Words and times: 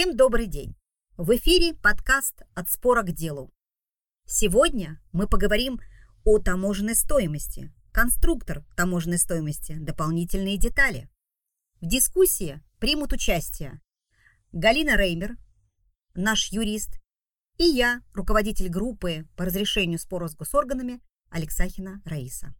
Всем 0.00 0.16
добрый 0.16 0.46
день! 0.46 0.74
В 1.18 1.36
эфире 1.36 1.74
подкаст 1.74 2.40
«От 2.54 2.70
спора 2.70 3.02
к 3.02 3.12
делу». 3.12 3.52
Сегодня 4.24 4.98
мы 5.12 5.28
поговорим 5.28 5.78
о 6.24 6.38
таможенной 6.38 6.94
стоимости, 6.96 7.70
конструктор 7.92 8.64
таможенной 8.76 9.18
стоимости, 9.18 9.76
дополнительные 9.78 10.56
детали. 10.56 11.10
В 11.82 11.86
дискуссии 11.86 12.62
примут 12.78 13.12
участие 13.12 13.82
Галина 14.52 14.96
Реймер, 14.96 15.36
наш 16.14 16.46
юрист, 16.46 16.98
и 17.58 17.64
я, 17.64 18.00
руководитель 18.14 18.70
группы 18.70 19.28
по 19.36 19.44
разрешению 19.44 19.98
споров 19.98 20.30
с 20.30 20.34
госорганами 20.34 21.02
Алексахина 21.28 22.00
Раиса. 22.06 22.54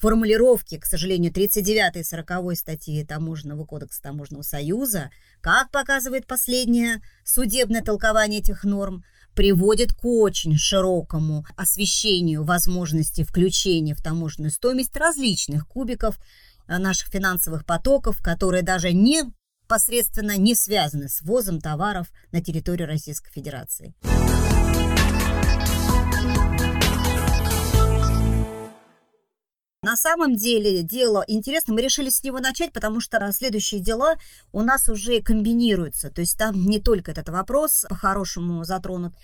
Формулировки, 0.00 0.78
к 0.78 0.86
сожалению, 0.86 1.32
39 1.32 1.96
и 1.96 2.02
40 2.02 2.56
статьи 2.56 3.04
Таможенного 3.04 3.64
кодекса 3.66 4.02
Таможенного 4.02 4.42
союза, 4.42 5.10
как 5.40 5.70
показывает 5.70 6.26
последнее 6.26 7.02
судебное 7.24 7.82
толкование 7.82 8.40
этих 8.40 8.64
норм, 8.64 9.04
приводит 9.34 9.92
к 9.92 10.04
очень 10.04 10.56
широкому 10.56 11.44
освещению 11.56 12.44
возможности 12.44 13.24
включения 13.24 13.94
в 13.94 14.02
таможенную 14.02 14.50
стоимость 14.50 14.96
различных 14.96 15.68
кубиков 15.68 16.18
э, 16.66 16.78
наших 16.78 17.08
финансовых 17.08 17.66
потоков, 17.66 18.22
которые 18.22 18.62
даже 18.62 18.92
не 18.92 19.30
непосредственно 19.70 20.36
не 20.36 20.56
связаны 20.56 21.08
с 21.08 21.22
ввозом 21.22 21.60
товаров 21.60 22.08
на 22.32 22.42
территорию 22.42 22.88
Российской 22.88 23.30
Федерации. 23.30 23.94
На 29.82 29.96
самом 29.96 30.36
деле 30.36 30.82
дело 30.82 31.24
интересно. 31.26 31.72
Мы 31.72 31.80
решили 31.80 32.10
с 32.10 32.22
него 32.22 32.38
начать, 32.38 32.70
потому 32.70 33.00
что 33.00 33.32
следующие 33.32 33.80
дела 33.80 34.16
у 34.52 34.60
нас 34.60 34.90
уже 34.90 35.22
комбинируются. 35.22 36.10
То 36.10 36.20
есть 36.20 36.36
там 36.36 36.66
не 36.66 36.80
только 36.80 37.12
этот 37.12 37.30
вопрос 37.30 37.86
по-хорошему 37.88 38.62
затронут. 38.64 39.14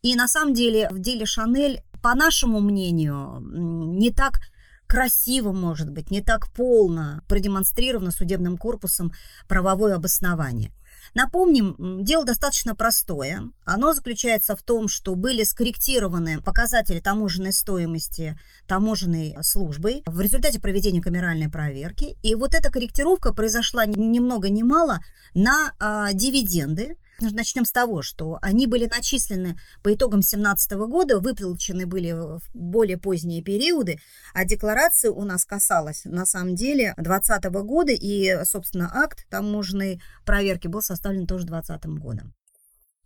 И 0.00 0.16
на 0.16 0.26
самом 0.26 0.54
деле 0.54 0.88
в 0.90 1.00
деле 1.00 1.26
Шанель, 1.26 1.82
по 2.02 2.14
нашему 2.14 2.60
мнению, 2.60 3.40
не 3.42 4.10
так 4.10 4.40
красиво, 4.86 5.52
может 5.52 5.90
быть, 5.90 6.10
не 6.10 6.22
так 6.22 6.50
полно 6.50 7.20
продемонстрировано 7.28 8.10
судебным 8.10 8.56
корпусом 8.56 9.12
правовое 9.48 9.96
обоснование. 9.96 10.72
Напомним, 11.16 12.04
дело 12.04 12.26
достаточно 12.26 12.74
простое. 12.74 13.50
Оно 13.64 13.94
заключается 13.94 14.54
в 14.54 14.62
том, 14.62 14.86
что 14.86 15.14
были 15.14 15.44
скорректированы 15.44 16.42
показатели 16.42 17.00
таможенной 17.00 17.54
стоимости 17.54 18.38
таможенной 18.66 19.34
службой 19.40 20.02
в 20.04 20.20
результате 20.20 20.60
проведения 20.60 21.00
камеральной 21.00 21.48
проверки. 21.48 22.18
И 22.22 22.34
вот 22.34 22.54
эта 22.54 22.70
корректировка 22.70 23.32
произошла 23.32 23.86
ни 23.86 24.18
много 24.18 24.50
ни 24.50 24.62
мало 24.62 25.00
на 25.32 25.72
а, 25.80 26.12
дивиденды, 26.12 26.98
Начнем 27.20 27.64
с 27.64 27.72
того, 27.72 28.02
что 28.02 28.38
они 28.42 28.66
были 28.66 28.86
начислены 28.86 29.58
по 29.82 29.94
итогам 29.94 30.20
2017 30.20 30.72
года, 30.72 31.18
выплачены 31.18 31.86
были 31.86 32.12
в 32.12 32.42
более 32.52 32.98
поздние 32.98 33.42
периоды, 33.42 33.98
а 34.34 34.44
декларация 34.44 35.10
у 35.10 35.24
нас 35.24 35.44
касалась 35.44 36.02
на 36.04 36.26
самом 36.26 36.54
деле 36.54 36.94
2020 36.98 37.44
года, 37.64 37.92
и, 37.92 38.44
собственно, 38.44 38.90
акт 38.92 39.26
таможенной 39.30 40.02
проверки 40.24 40.68
был 40.68 40.82
составлен 40.82 41.26
тоже 41.26 41.46
2020 41.46 41.86
годом. 42.00 42.34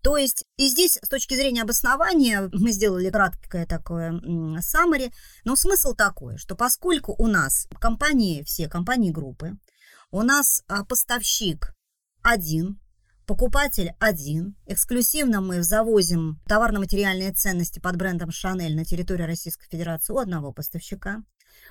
То 0.02 0.16
есть 0.16 0.46
и 0.56 0.66
здесь 0.68 0.98
с 1.02 1.08
точки 1.08 1.34
зрения 1.34 1.62
обоснования 1.62 2.48
мы 2.52 2.72
сделали 2.72 3.10
краткое 3.10 3.66
такое 3.66 4.12
summary, 4.12 5.12
но 5.44 5.56
смысл 5.56 5.94
такой, 5.94 6.38
что 6.38 6.56
поскольку 6.56 7.14
у 7.18 7.26
нас 7.26 7.68
компании, 7.80 8.42
все 8.44 8.68
компании 8.68 9.10
группы, 9.10 9.58
у 10.10 10.22
нас 10.22 10.64
а, 10.68 10.84
поставщик 10.84 11.74
один, 12.22 12.80
Покупатель 13.30 13.92
один. 14.00 14.56
Эксклюзивно 14.66 15.40
мы 15.40 15.62
завозим 15.62 16.40
товарно-материальные 16.48 17.32
ценности 17.32 17.78
под 17.78 17.94
брендом 17.94 18.32
Шанель 18.32 18.74
на 18.74 18.84
территорию 18.84 19.28
Российской 19.28 19.68
Федерации 19.68 20.12
у 20.12 20.18
одного 20.18 20.52
поставщика. 20.52 21.22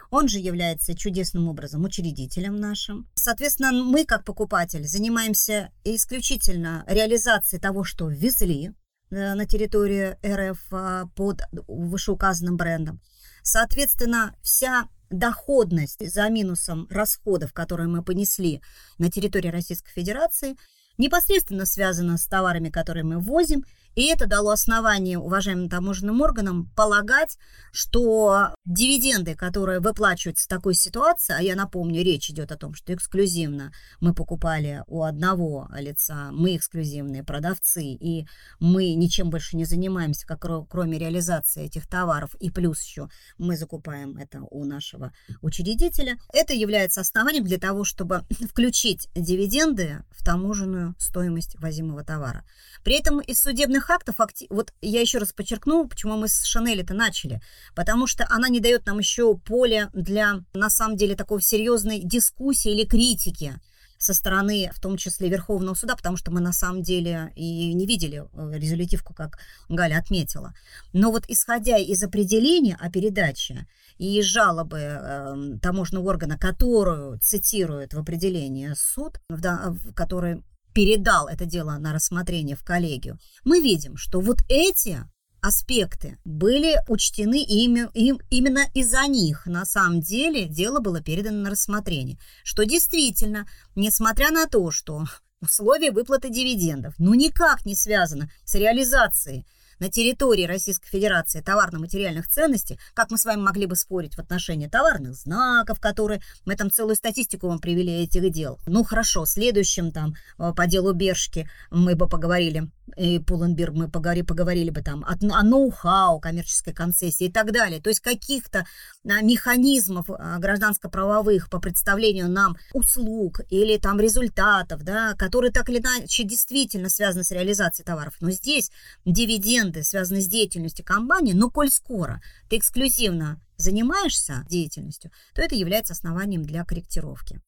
Он 0.10 0.30
же 0.30 0.40
является 0.40 0.96
чудесным 0.96 1.50
образом 1.50 1.84
учредителем 1.84 2.56
нашим. 2.56 3.10
Соответственно, 3.14 3.74
мы, 3.74 4.06
как 4.06 4.24
покупатель, 4.24 4.88
занимаемся 4.88 5.74
исключительно 5.84 6.86
реализацией 6.88 7.60
того, 7.60 7.84
что 7.84 8.08
ввезли 8.08 8.72
э, 9.12 9.34
на 9.34 9.46
территорию 9.46 10.18
РФ 10.26 10.60
а, 10.72 11.08
под 11.08 11.42
вышеуказанным 11.68 12.56
брендом. 12.56 13.02
Соответственно, 13.44 14.34
вся 14.42 14.88
доходность 15.10 16.10
за 16.10 16.30
минусом 16.30 16.88
расходов, 16.90 17.52
которые 17.52 17.90
мы 17.90 18.02
понесли 18.02 18.62
на 18.98 19.12
территории 19.12 19.50
Российской 19.50 19.92
Федерации– 19.92 20.56
непосредственно 21.00 21.66
связано 21.66 22.18
с 22.18 22.26
товарами, 22.26 22.70
которые 22.70 23.04
мы 23.04 23.18
ввозим, 23.18 23.66
и 23.96 24.06
это 24.06 24.28
дало 24.28 24.52
основание 24.52 25.20
уважаемым 25.20 25.70
таможенным 25.70 26.22
органам 26.22 26.72
полагать, 26.76 27.38
что 27.72 28.54
дивиденды, 28.66 29.36
которые 29.36 29.80
выплачиваются 29.80 30.46
в 30.46 30.48
такой 30.48 30.74
ситуации, 30.74 31.36
а 31.38 31.42
я 31.42 31.56
напомню, 31.56 32.04
речь 32.04 32.30
идет 32.30 32.52
о 32.52 32.58
том, 32.58 32.74
что 32.74 32.94
эксклюзивно 32.94 33.72
мы 34.00 34.14
покупали 34.14 34.84
у 34.88 35.04
одного 35.04 35.70
лица, 35.78 36.30
мы 36.32 36.56
эксклюзивные 36.56 37.24
продавцы, 37.24 37.84
и 37.84 38.28
мы 38.60 38.94
ничем 38.94 39.30
больше 39.30 39.56
не 39.58 39.66
занимаемся, 39.66 40.26
как 40.26 40.40
кроме 40.70 40.98
реализации 40.98 41.66
этих 41.66 41.88
товаров, 41.88 42.36
и 42.40 42.50
плюс 42.50 42.82
еще 42.82 43.10
мы 43.38 43.58
закупаем 43.58 44.18
это 44.18 44.42
у 44.50 44.64
нашего 44.66 45.12
учредителя. 45.42 46.18
Это 46.34 46.54
является 46.54 47.02
основанием 47.02 47.44
для 47.44 47.58
того, 47.58 47.84
чтобы 47.84 48.24
включить 48.50 49.10
дивиденды 49.16 50.04
в 50.12 50.24
таможенную 50.24 50.96
стоимость 50.98 51.60
возимого 51.60 52.04
товара. 52.04 52.46
При 52.84 52.98
этом 52.98 53.20
из 53.20 53.42
судебных 53.42 53.79
актов, 53.88 54.16
вот 54.50 54.74
я 54.82 55.02
еще 55.02 55.20
раз 55.20 55.32
подчеркну, 55.32 55.88
почему 55.88 56.18
мы 56.18 56.28
с 56.28 56.44
Шанель 56.44 56.82
это 56.82 56.94
начали, 56.94 57.42
потому 57.76 58.08
что 58.08 58.26
она 58.30 58.50
не 58.50 58.60
дает 58.60 58.86
нам 58.86 58.98
еще 58.98 59.38
поле 59.38 59.90
для, 59.94 60.44
на 60.54 60.70
самом 60.70 60.98
деле, 60.98 61.16
такой 61.16 61.42
серьезной 61.42 62.00
дискуссии 62.00 62.72
или 62.72 62.86
критики 62.86 63.60
со 64.00 64.14
стороны, 64.14 64.72
в 64.74 64.80
том 64.80 64.98
числе 64.98 65.30
Верховного 65.30 65.76
суда, 65.76 65.96
потому 65.96 66.16
что 66.16 66.32
мы 66.32 66.40
на 66.40 66.54
самом 66.54 66.82
деле 66.82 67.34
и 67.36 67.74
не 67.74 67.86
видели 67.86 68.24
э, 68.34 68.58
резолютивку, 68.58 69.14
как 69.14 69.40
Галя 69.68 70.00
отметила. 70.00 70.54
Но 70.94 71.12
вот 71.12 71.26
исходя 71.28 71.78
из 71.78 72.02
определения 72.02 72.78
о 72.80 72.90
передаче 72.90 73.68
и 73.98 74.22
жалобы 74.22 74.80
э, 74.80 75.58
таможенного 75.62 76.10
органа, 76.10 76.40
которую 76.40 77.20
цитирует 77.20 77.94
в 77.94 78.00
определении 78.00 78.74
суд, 78.74 79.20
в, 79.30 79.42
в 79.42 79.94
который 79.94 80.44
передал 80.74 81.28
это 81.28 81.46
дело 81.46 81.78
на 81.78 81.94
рассмотрение 81.94 82.56
в 82.56 82.64
коллегию, 82.64 83.18
мы 83.44 83.62
видим, 83.62 83.98
что 83.98 84.20
вот 84.20 84.40
эти 84.50 85.04
аспекты 85.42 86.18
были 86.26 86.82
учтены 86.88 87.42
ими, 87.42 87.90
им, 87.94 88.20
именно 88.30 88.66
из-за 88.74 89.08
них. 89.08 89.46
На 89.46 89.66
самом 89.66 90.02
деле 90.02 90.48
дело 90.48 90.80
было 90.80 91.02
передано 91.02 91.44
на 91.44 91.50
рассмотрение. 91.50 92.18
Что 92.44 92.66
действительно, 92.66 93.48
несмотря 93.76 94.32
на 94.32 94.48
то, 94.48 94.72
что 94.72 95.06
условия 95.42 95.92
выплаты 95.92 96.30
дивидендов 96.30 96.96
ну 96.98 97.14
никак 97.14 97.66
не 97.66 97.76
связано 97.76 98.30
с 98.44 98.56
реализацией 98.56 99.46
на 99.80 99.90
территории 99.90 100.46
Российской 100.46 100.90
Федерации 100.90 101.42
товарно-материальных 101.42 102.28
ценностей, 102.28 102.80
как 102.94 103.12
мы 103.12 103.18
с 103.18 103.26
вами 103.26 103.42
могли 103.42 103.66
бы 103.66 103.76
спорить 103.76 104.16
в 104.16 104.20
отношении 104.20 104.68
товарных 104.68 105.16
знаков, 105.16 105.80
которые 105.80 106.22
мы 106.46 106.56
там 106.56 106.72
целую 106.72 106.96
статистику 106.96 107.48
вам 107.48 107.60
привели 107.60 108.04
этих 108.04 108.30
дел. 108.32 108.60
Ну 108.66 108.84
хорошо, 108.84 109.26
следующим 109.26 109.92
там 109.92 110.16
э, 110.38 110.54
по 110.56 110.68
делу 110.68 110.94
Бершки 110.94 111.50
мы 111.72 111.96
бы 111.96 112.08
поговорили 112.08 112.70
и 112.98 113.20
Пулленберг 113.20 113.74
мы 113.74 113.90
поговорили, 113.90 114.24
поговорили 114.26 114.70
бы 114.70 114.82
там 114.82 115.04
о, 115.04 115.14
о 115.14 115.44
ноу-хау, 115.44 116.20
коммерческой 116.20 116.74
концессии 116.74 117.28
и 117.28 117.32
так 117.32 117.52
далее. 117.52 117.82
То 117.82 117.90
есть 117.90 118.00
каких-то 118.00 118.66
а, 119.06 119.22
механизмов 119.22 120.10
а, 120.10 120.38
гражданско-правовых 120.40 121.50
по 121.50 121.60
представлению 121.60 122.30
нам 122.30 122.58
услуг 122.74 123.42
или 123.50 123.78
там 123.78 124.00
результатов, 124.00 124.84
да, 124.84 125.16
которые 125.16 125.52
так 125.52 125.70
или 125.70 125.80
иначе 125.80 126.24
действительно 126.24 126.90
связаны 126.90 127.24
с 127.24 127.32
реализацией 127.32 127.86
товаров. 127.86 128.16
Но 128.20 128.32
здесь 128.32 128.72
дивиденды 129.06 129.84
связаны 129.84 130.22
с 130.22 130.28
деятельностью 130.28 130.86
компании, 130.86 131.34
но 131.34 131.50
коль 131.50 131.70
скоро 131.70 132.22
ты 132.50 132.58
эксклюзивно 132.58 133.40
занимаешься 133.58 134.46
деятельностью, 134.50 135.12
то 135.34 135.42
это 135.42 135.56
является 135.56 135.94
основанием 135.94 136.44
для 136.44 136.64
корректировки. 136.64 137.42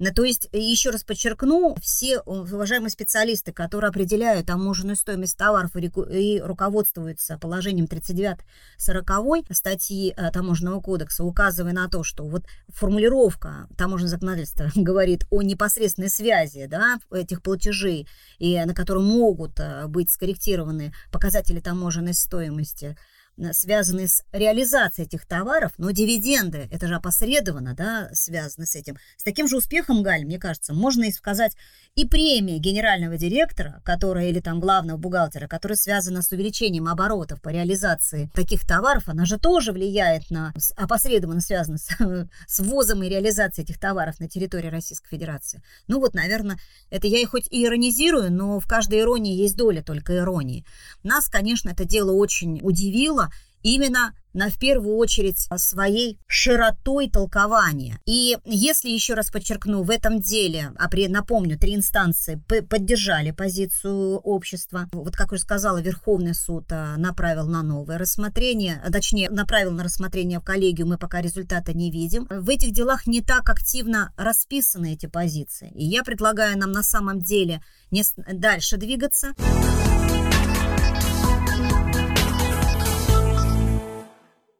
Ну, 0.00 0.10
то 0.12 0.24
есть, 0.24 0.48
еще 0.52 0.90
раз 0.90 1.04
подчеркну, 1.04 1.76
все 1.80 2.18
уважаемые 2.20 2.90
специалисты, 2.90 3.52
которые 3.52 3.90
определяют 3.90 4.48
таможенную 4.48 4.96
стоимость 4.96 5.36
товаров 5.36 5.76
и 5.76 6.40
руководствуются 6.44 7.38
положением 7.38 7.86
39-40 7.86 9.54
статьи 9.54 10.12
э, 10.16 10.32
Таможенного 10.32 10.80
кодекса, 10.80 11.22
указывая 11.22 11.72
на 11.72 11.88
то, 11.88 12.02
что 12.02 12.24
вот 12.24 12.44
формулировка 12.68 13.68
таможенного 13.78 14.10
законодательства 14.10 14.68
говорит 14.74 15.26
о 15.30 15.42
непосредственной 15.42 16.10
связи 16.10 16.66
да, 16.66 16.98
этих 17.12 17.40
платежей, 17.40 18.08
и 18.38 18.60
на 18.64 18.74
которые 18.74 19.04
могут 19.04 19.60
э, 19.60 19.86
быть 19.86 20.10
скорректированы 20.10 20.92
показатели 21.12 21.60
таможенной 21.60 22.14
стоимости– 22.14 22.96
связанные 23.52 24.08
с 24.08 24.24
реализацией 24.32 25.06
этих 25.06 25.26
товаров, 25.26 25.72
но 25.78 25.90
дивиденды, 25.90 26.68
это 26.70 26.86
же 26.86 26.94
опосредованно, 26.94 27.74
да, 27.74 28.08
связаны 28.12 28.66
с 28.66 28.74
этим. 28.74 28.96
С 29.16 29.24
таким 29.24 29.48
же 29.48 29.56
успехом, 29.56 30.02
Галь, 30.02 30.24
мне 30.24 30.38
кажется, 30.38 30.72
можно 30.72 31.04
и 31.04 31.12
сказать 31.12 31.56
и 31.94 32.06
премия 32.06 32.58
генерального 32.58 33.16
директора, 33.16 33.80
которая, 33.84 34.28
или 34.28 34.40
там 34.40 34.60
главного 34.60 34.96
бухгалтера, 34.96 35.46
которая 35.46 35.76
связана 35.76 36.22
с 36.22 36.32
увеличением 36.32 36.88
оборотов 36.88 37.40
по 37.40 37.50
реализации 37.50 38.30
таких 38.34 38.66
товаров, 38.66 39.08
она 39.08 39.24
же 39.24 39.38
тоже 39.38 39.72
влияет 39.72 40.30
на, 40.30 40.52
опосредованно 40.76 41.40
связана 41.40 41.78
с, 41.78 41.88
с 42.46 42.58
ввозом 42.60 43.02
и 43.02 43.08
реализацией 43.08 43.64
этих 43.64 43.78
товаров 43.78 44.18
на 44.18 44.28
территории 44.28 44.68
Российской 44.68 45.08
Федерации. 45.08 45.62
Ну 45.86 46.00
вот, 46.00 46.14
наверное, 46.14 46.58
это 46.90 47.06
я 47.06 47.20
и 47.20 47.24
хоть 47.24 47.46
и 47.50 47.64
иронизирую, 47.64 48.32
но 48.32 48.58
в 48.58 48.66
каждой 48.66 49.00
иронии 49.00 49.36
есть 49.36 49.56
доля 49.56 49.82
только 49.82 50.16
иронии. 50.16 50.64
Нас, 51.02 51.28
конечно, 51.28 51.70
это 51.70 51.84
дело 51.84 52.12
очень 52.12 52.60
удивило, 52.62 53.23
именно 53.64 54.14
на 54.34 54.50
в 54.50 54.58
первую 54.58 54.96
очередь 54.96 55.48
своей 55.56 56.18
широтой 56.26 57.08
толкования. 57.08 57.98
И 58.04 58.36
если 58.44 58.90
еще 58.90 59.14
раз 59.14 59.30
подчеркну, 59.30 59.82
в 59.82 59.90
этом 59.90 60.20
деле, 60.20 60.72
а 60.76 60.88
при, 60.88 61.08
напомню, 61.08 61.58
три 61.58 61.74
инстанции 61.74 62.42
поддержали 62.68 63.30
позицию 63.30 64.18
общества. 64.18 64.88
Вот 64.92 65.16
как 65.16 65.32
уже 65.32 65.40
сказала, 65.40 65.80
Верховный 65.80 66.34
суд 66.34 66.64
а, 66.70 66.96
направил 66.96 67.46
на 67.46 67.62
новое 67.62 67.96
рассмотрение, 67.96 68.82
а, 68.84 68.90
точнее, 68.90 69.30
направил 69.30 69.70
на 69.70 69.84
рассмотрение 69.84 70.40
в 70.40 70.44
коллегию, 70.44 70.86
мы 70.86 70.98
пока 70.98 71.22
результата 71.22 71.72
не 71.72 71.90
видим. 71.90 72.26
В 72.28 72.48
этих 72.50 72.72
делах 72.72 73.06
не 73.06 73.22
так 73.22 73.48
активно 73.48 74.12
расписаны 74.16 74.94
эти 74.94 75.06
позиции. 75.06 75.70
И 75.74 75.84
я 75.84 76.02
предлагаю 76.02 76.58
нам 76.58 76.72
на 76.72 76.82
самом 76.82 77.20
деле 77.20 77.62
не 77.92 78.02
дальше 78.16 78.76
двигаться. 78.76 79.34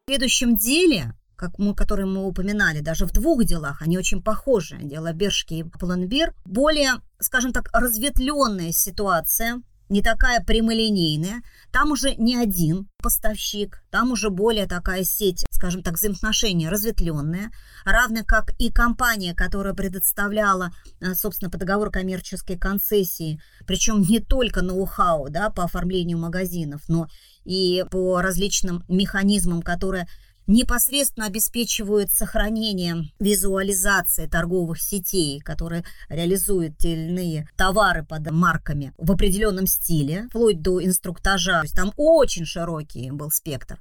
В 0.06 0.10
следующем 0.10 0.54
деле, 0.54 1.14
как 1.34 1.58
мы, 1.58 1.74
который 1.74 2.04
мы 2.04 2.26
упоминали, 2.26 2.80
даже 2.80 3.06
в 3.06 3.12
двух 3.12 3.42
делах, 3.46 3.80
они 3.80 3.96
очень 3.96 4.22
похожи, 4.22 4.76
дело 4.82 5.14
Бершки 5.14 5.54
и 5.54 5.64
Планбер, 5.64 6.34
более, 6.44 7.00
скажем 7.18 7.54
так, 7.54 7.70
разветвленная 7.72 8.70
ситуация, 8.70 9.62
не 9.94 10.02
такая 10.02 10.42
прямолинейная. 10.42 11.42
Там 11.70 11.92
уже 11.92 12.16
не 12.16 12.36
один 12.36 12.88
поставщик, 13.00 13.84
там 13.92 14.10
уже 14.10 14.28
более 14.28 14.66
такая 14.66 15.04
сеть, 15.04 15.44
скажем 15.50 15.84
так, 15.84 15.94
взаимоотношения 15.94 16.68
разветвленная, 16.68 17.52
равно 17.84 18.24
как 18.26 18.50
и 18.58 18.72
компания, 18.72 19.34
которая 19.34 19.72
предоставляла, 19.72 20.72
э, 21.00 21.14
собственно, 21.14 21.48
по 21.48 21.58
договору 21.58 21.92
коммерческой 21.92 22.58
концессии, 22.58 23.40
причем 23.68 24.00
не 24.00 24.18
только 24.18 24.62
ноу-хау 24.62 25.28
да, 25.30 25.50
по 25.50 25.62
оформлению 25.62 26.18
магазинов, 26.18 26.82
но 26.88 27.06
и 27.44 27.84
по 27.88 28.20
различным 28.20 28.82
механизмам, 28.88 29.62
которые 29.62 30.08
непосредственно 30.46 31.26
обеспечивают 31.26 32.10
сохранение 32.10 33.10
визуализации 33.20 34.26
торговых 34.26 34.80
сетей, 34.80 35.40
которые 35.40 35.84
реализуют 36.08 36.78
те 36.78 36.92
или 36.92 37.08
иные 37.08 37.48
товары 37.56 38.04
под 38.04 38.30
марками 38.30 38.92
в 38.98 39.12
определенном 39.12 39.66
стиле, 39.66 40.26
вплоть 40.28 40.60
до 40.60 40.84
инструктажа. 40.84 41.58
То 41.58 41.62
есть 41.62 41.76
там 41.76 41.92
очень 41.96 42.44
широкий 42.44 43.10
был 43.10 43.30
спектр. 43.30 43.80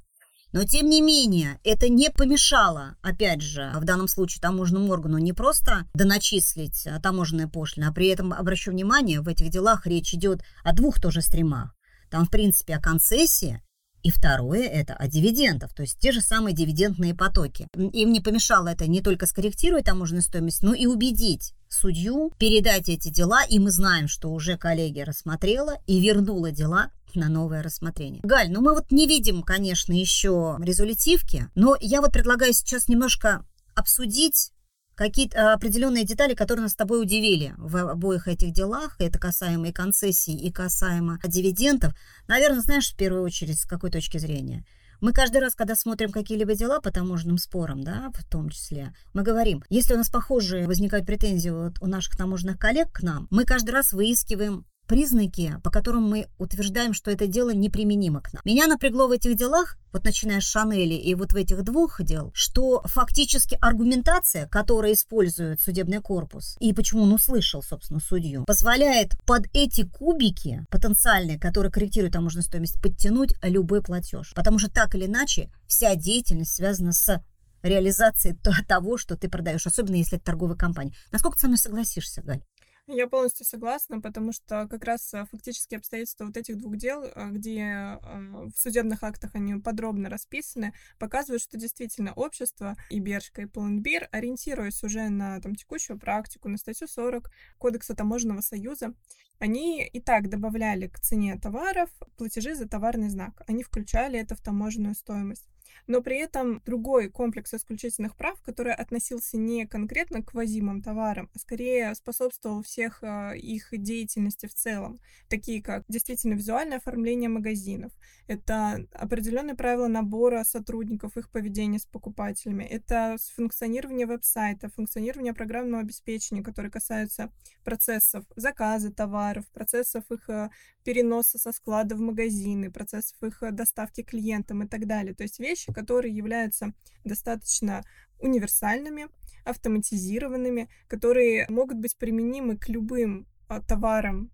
Но, 0.52 0.62
тем 0.62 0.88
не 0.88 1.02
менее, 1.02 1.58
это 1.64 1.88
не 1.88 2.10
помешало, 2.10 2.96
опять 3.02 3.42
же, 3.42 3.72
в 3.74 3.84
данном 3.84 4.06
случае 4.06 4.40
таможенному 4.40 4.92
органу 4.92 5.18
не 5.18 5.32
просто 5.32 5.88
доначислить 5.94 6.86
таможенные 7.02 7.48
пошлины, 7.48 7.86
а 7.86 7.92
при 7.92 8.06
этом, 8.06 8.32
обращу 8.32 8.70
внимание, 8.70 9.20
в 9.20 9.26
этих 9.26 9.50
делах 9.50 9.84
речь 9.84 10.14
идет 10.14 10.42
о 10.62 10.72
двух 10.72 11.00
тоже 11.00 11.22
стримах. 11.22 11.74
Там, 12.08 12.26
в 12.26 12.30
принципе, 12.30 12.76
о 12.76 12.80
концессии, 12.80 13.63
и 14.04 14.10
второе– 14.10 14.68
это 14.68 14.94
о 14.94 15.08
дивидендах, 15.08 15.72
то 15.72 15.82
есть 15.82 15.98
те 15.98 16.12
же 16.12 16.20
самые 16.20 16.54
дивидендные 16.54 17.14
потоки. 17.14 17.66
Им 17.74 18.12
не 18.12 18.20
помешало 18.20 18.68
это 18.68 18.86
не 18.86 19.00
только 19.00 19.26
скорректировать 19.26 19.86
таможенную 19.86 20.22
стоимость, 20.22 20.62
но 20.62 20.74
и 20.74 20.84
убедить 20.84 21.54
судью 21.70 22.30
передать 22.38 22.90
эти 22.90 23.08
дела, 23.08 23.44
и 23.48 23.58
мы 23.58 23.70
знаем, 23.70 24.06
что 24.06 24.30
уже 24.30 24.58
коллегия 24.58 25.04
рассмотрела 25.04 25.78
и 25.86 26.00
вернула 26.00 26.52
дела 26.52 26.90
на 27.14 27.30
новое 27.30 27.62
рассмотрение. 27.62 28.20
Галь, 28.22 28.50
ну 28.50 28.60
мы 28.60 28.74
вот 28.74 28.90
не 28.90 29.06
видим, 29.06 29.42
конечно, 29.42 29.94
еще 29.94 30.58
резолютивки, 30.60 31.48
но 31.54 31.74
я 31.80 32.02
вот 32.02 32.12
предлагаю 32.12 32.52
сейчас 32.52 32.88
немножко 32.88 33.46
обсудить 33.74 34.52
какие-то 34.94 35.38
э, 35.38 35.52
определенные 35.52 36.04
детали, 36.04 36.34
которые 36.34 36.62
нас 36.64 36.72
с 36.72 36.76
тобой 36.76 37.02
удивили 37.02 37.54
в 37.56 37.76
обоих 37.76 38.28
этих 38.28 38.52
делах. 38.52 38.96
Это 38.98 39.18
касаемо 39.18 39.68
и 39.68 39.72
концессий, 39.72 40.36
и 40.36 40.50
касаемо 40.52 41.18
дивидендов. 41.24 41.94
Наверное, 42.28 42.60
знаешь, 42.60 42.92
в 42.92 42.96
первую 42.96 43.22
очередь, 43.22 43.60
с 43.60 43.64
какой 43.64 43.90
точки 43.90 44.18
зрения? 44.18 44.64
Мы 45.00 45.12
каждый 45.12 45.42
раз, 45.42 45.54
когда 45.54 45.76
смотрим 45.76 46.10
какие-либо 46.10 46.54
дела 46.54 46.80
по 46.80 46.90
таможенным 46.90 47.36
спорам, 47.36 47.82
да, 47.82 48.10
в 48.14 48.24
том 48.24 48.48
числе, 48.48 48.94
мы 49.12 49.22
говорим, 49.22 49.62
если 49.68 49.94
у 49.94 49.98
нас 49.98 50.08
похожие 50.08 50.66
возникают 50.66 51.06
претензии 51.06 51.50
вот 51.50 51.74
у 51.80 51.86
наших 51.86 52.16
таможенных 52.16 52.58
коллег 52.58 52.90
к 52.92 53.02
нам, 53.02 53.26
мы 53.30 53.44
каждый 53.44 53.70
раз 53.70 53.92
выискиваем 53.92 54.64
признаки, 54.86 55.58
по 55.62 55.70
которым 55.70 56.08
мы 56.08 56.26
утверждаем, 56.38 56.94
что 56.94 57.10
это 57.10 57.26
дело 57.26 57.50
неприменимо 57.50 58.20
к 58.20 58.32
нам. 58.32 58.42
Меня 58.44 58.66
напрягло 58.66 59.08
в 59.08 59.12
этих 59.12 59.36
делах, 59.36 59.76
вот 59.92 60.04
начиная 60.04 60.40
с 60.40 60.44
Шанели 60.44 60.94
и 60.94 61.14
вот 61.14 61.32
в 61.32 61.36
этих 61.36 61.62
двух 61.62 62.02
дел, 62.02 62.32
что 62.34 62.82
фактически 62.84 63.56
аргументация, 63.60 64.48
которая 64.48 64.92
использует 64.92 65.60
судебный 65.60 66.00
корпус, 66.00 66.56
и 66.60 66.72
почему 66.72 67.02
он 67.02 67.12
услышал, 67.12 67.62
собственно, 67.62 68.00
судью, 68.00 68.44
позволяет 68.44 69.12
под 69.24 69.46
эти 69.52 69.86
кубики 69.86 70.64
потенциальные, 70.70 71.38
которые 71.38 71.70
корректируют 71.70 72.14
таможенную 72.14 72.44
стоимость, 72.44 72.80
подтянуть 72.82 73.34
любой 73.42 73.82
платеж. 73.82 74.32
Потому 74.34 74.58
что 74.58 74.70
так 74.70 74.94
или 74.94 75.06
иначе 75.06 75.50
вся 75.66 75.94
деятельность 75.94 76.54
связана 76.54 76.92
с 76.92 77.22
реализацией 77.64 78.36
того, 78.68 78.96
что 78.96 79.16
ты 79.16 79.28
продаешь, 79.28 79.66
особенно 79.66 79.96
если 79.96 80.18
это 80.18 80.26
торговая 80.26 80.56
компания. 80.56 80.92
Насколько 81.10 81.36
ты 81.36 81.42
со 81.42 81.46
мной 81.48 81.58
согласишься, 81.58 82.22
Галь? 82.22 82.42
Я 82.86 83.08
полностью 83.08 83.46
согласна, 83.46 83.98
потому 84.02 84.32
что 84.32 84.68
как 84.68 84.84
раз 84.84 85.14
э, 85.14 85.24
фактически 85.30 85.74
обстоятельства 85.74 86.26
вот 86.26 86.36
этих 86.36 86.58
двух 86.58 86.76
дел, 86.76 87.02
э, 87.02 87.30
где 87.30 87.60
э, 87.62 87.98
в 88.00 88.52
судебных 88.58 89.02
актах 89.02 89.34
они 89.34 89.54
подробно 89.54 90.10
расписаны, 90.10 90.74
показывают, 90.98 91.40
что 91.40 91.56
действительно 91.56 92.12
общество 92.12 92.76
и 92.90 93.00
Бершка, 93.00 93.42
и 93.42 93.46
Полнбир, 93.46 94.10
ориентируясь 94.12 94.82
уже 94.84 95.08
на 95.08 95.40
там, 95.40 95.54
текущую 95.54 95.98
практику, 95.98 96.50
на 96.50 96.58
статью 96.58 96.86
40 96.86 97.30
Кодекса 97.56 97.94
Таможенного 97.94 98.42
Союза, 98.42 98.92
они 99.38 99.82
и 99.86 100.00
так 100.00 100.28
добавляли 100.28 100.88
к 100.88 101.00
цене 101.00 101.38
товаров 101.38 101.88
платежи 102.18 102.54
за 102.54 102.68
товарный 102.68 103.08
знак. 103.08 103.42
Они 103.46 103.62
включали 103.62 104.18
это 104.18 104.34
в 104.36 104.42
таможенную 104.42 104.94
стоимость 104.94 105.48
но 105.86 106.00
при 106.00 106.18
этом 106.18 106.62
другой 106.64 107.08
комплекс 107.10 107.52
исключительных 107.54 108.16
прав, 108.16 108.40
который 108.42 108.72
относился 108.72 109.36
не 109.36 109.66
конкретно 109.66 110.22
к 110.22 110.34
возимым 110.34 110.82
товарам, 110.82 111.30
а 111.34 111.38
скорее 111.38 111.94
способствовал 111.94 112.62
всех 112.62 113.02
э, 113.02 113.36
их 113.38 113.68
деятельности 113.72 114.46
в 114.46 114.54
целом, 114.54 115.00
такие 115.28 115.62
как 115.62 115.84
действительно 115.88 116.34
визуальное 116.34 116.78
оформление 116.78 117.28
магазинов, 117.28 117.92
это 118.26 118.86
определенные 118.92 119.54
правила 119.54 119.88
набора 119.88 120.44
сотрудников, 120.44 121.16
их 121.16 121.30
поведения 121.30 121.78
с 121.78 121.86
покупателями, 121.86 122.64
это 122.64 123.16
функционирование 123.34 124.06
веб-сайта, 124.06 124.68
функционирование 124.68 125.34
программного 125.34 125.82
обеспечения, 125.82 126.42
которые 126.42 126.70
касаются 126.70 127.30
процессов 127.64 128.24
заказа 128.36 128.92
товаров, 128.92 129.44
процессов 129.52 130.04
их 130.10 130.28
э, 130.28 130.50
переноса 130.84 131.38
со 131.38 131.52
склада 131.52 131.94
в 131.96 132.00
магазины, 132.00 132.70
процессов 132.70 133.22
их 133.22 133.42
э, 133.42 133.50
доставки 133.50 134.02
клиентам 134.02 134.62
и 134.62 134.68
так 134.68 134.86
далее. 134.86 135.14
То 135.14 135.22
есть 135.22 135.38
вещи, 135.38 135.63
которые 135.72 136.14
являются 136.14 136.72
достаточно 137.04 137.82
универсальными, 138.18 139.08
автоматизированными, 139.44 140.68
которые 140.88 141.46
могут 141.48 141.78
быть 141.78 141.96
применимы 141.96 142.56
к 142.56 142.68
любым 142.68 143.26
а, 143.48 143.60
товарам, 143.60 144.30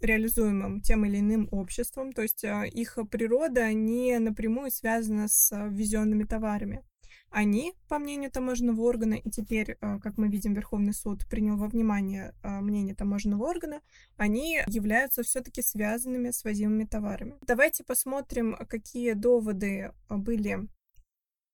реализуемым 0.00 0.80
тем 0.80 1.04
или 1.04 1.18
иным 1.18 1.48
обществом, 1.52 2.12
то 2.12 2.22
есть 2.22 2.44
а, 2.44 2.64
их 2.64 2.98
природа 3.10 3.72
не 3.72 4.18
напрямую 4.18 4.70
связана 4.70 5.28
с 5.28 5.52
а, 5.52 5.68
ввезенными 5.68 6.24
товарами. 6.24 6.82
Они, 7.30 7.74
по 7.88 7.98
мнению 7.98 8.30
таможенного 8.30 8.80
органа, 8.82 9.14
и 9.14 9.30
теперь, 9.30 9.76
как 9.80 10.18
мы 10.18 10.28
видим, 10.28 10.52
Верховный 10.52 10.92
суд 10.92 11.26
принял 11.28 11.56
во 11.56 11.68
внимание 11.68 12.34
мнение 12.42 12.94
таможенного 12.94 13.44
органа, 13.44 13.80
они 14.16 14.60
являются 14.66 15.22
все-таки 15.22 15.62
связанными 15.62 16.32
с 16.32 16.42
возимыми 16.42 16.84
товарами. 16.84 17.38
Давайте 17.42 17.84
посмотрим, 17.84 18.56
какие 18.68 19.12
доводы 19.12 19.92
были 20.08 20.68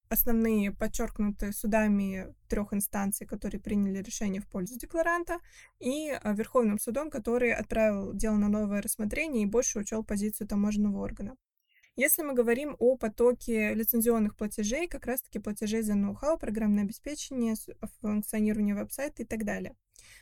основные 0.09 0.71
подчеркнуты 0.71 1.51
судами 1.51 2.33
трех 2.47 2.73
инстанций, 2.73 3.27
которые 3.27 3.61
приняли 3.61 4.01
решение 4.01 4.41
в 4.41 4.47
пользу 4.47 4.79
декларанта, 4.79 5.39
и 5.79 6.17
Верховным 6.23 6.79
судом, 6.79 7.11
который 7.11 7.53
отправил 7.53 8.13
дело 8.13 8.37
на 8.37 8.47
новое 8.47 8.81
рассмотрение 8.81 9.43
и 9.43 9.47
больше 9.47 9.79
учел 9.79 10.03
позицию 10.03 10.47
таможенного 10.47 10.97
органа. 11.03 11.35
Если 11.99 12.21
мы 12.21 12.35
говорим 12.35 12.75
о 12.77 12.95
потоке 12.95 13.73
лицензионных 13.73 14.35
платежей, 14.35 14.87
как 14.87 15.07
раз-таки 15.07 15.39
платежей 15.39 15.81
за 15.81 15.95
ноу-хау, 15.95 16.37
программное 16.37 16.83
обеспечение, 16.83 17.55
функционирование 18.01 18.75
веб-сайта 18.75 19.23
и 19.23 19.25
так 19.25 19.43
далее. 19.43 19.75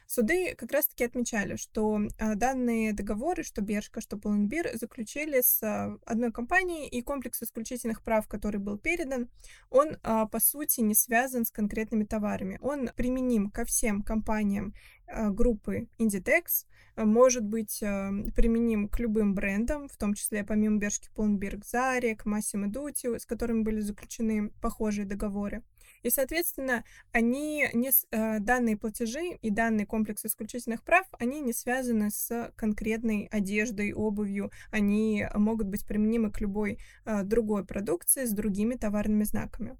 Суды 0.07 0.55
как 0.55 0.71
раз-таки 0.71 1.03
отмечали, 1.03 1.55
что 1.55 1.99
а, 2.19 2.35
данные 2.35 2.93
договоры, 2.93 3.43
что 3.43 3.61
Бершка, 3.61 4.01
что 4.01 4.17
Полнбир, 4.17 4.69
заключили 4.75 5.41
с 5.41 5.61
а, 5.63 5.97
одной 6.05 6.31
компанией, 6.31 6.87
и 6.87 7.01
комплекс 7.01 7.41
исключительных 7.41 8.03
прав, 8.03 8.27
который 8.27 8.59
был 8.59 8.77
передан, 8.77 9.29
он, 9.69 9.97
а, 10.03 10.27
по 10.27 10.39
сути, 10.39 10.81
не 10.81 10.93
связан 10.93 11.45
с 11.45 11.51
конкретными 11.51 12.03
товарами. 12.03 12.59
Он 12.61 12.89
применим 12.95 13.49
ко 13.49 13.65
всем 13.65 14.01
компаниям 14.01 14.73
группы 15.07 15.87
Inditex, 15.99 16.65
может 16.95 17.43
быть 17.43 17.77
применим 17.79 18.89
к 18.89 18.99
любым 18.99 19.35
брендам, 19.35 19.87
в 19.87 19.97
том 19.97 20.15
числе 20.15 20.43
помимо 20.43 20.79
Бершки 20.79 21.09
Полнбирг, 21.13 21.63
Зарек, 21.63 22.25
Массимо 22.25 22.67
Дути, 22.67 23.19
с 23.19 23.25
которыми 23.27 23.61
были 23.61 23.81
заключены 23.81 24.49
похожие 24.61 25.05
договоры. 25.05 25.61
И, 26.05 26.11
соответственно, 26.11 26.83
они 27.13 27.67
не, 27.73 27.89
э, 27.89 28.39
данные 28.39 28.77
платежи 28.77 29.39
и 29.41 29.49
данный 29.49 29.87
комплекс 29.87 30.23
исключительных 30.23 30.83
прав, 30.83 31.07
они 31.17 31.41
не 31.41 31.51
связаны 31.51 32.11
с 32.11 32.51
конкретной 32.55 33.27
одеждой, 33.31 33.91
обувью, 33.91 34.51
они 34.69 35.25
могут 35.33 35.65
быть 35.65 35.83
применимы 35.83 36.29
к 36.29 36.39
любой 36.41 36.77
э, 37.05 37.23
другой 37.23 37.65
продукции 37.65 38.25
с 38.25 38.33
другими 38.33 38.75
товарными 38.75 39.23
знаками. 39.23 39.79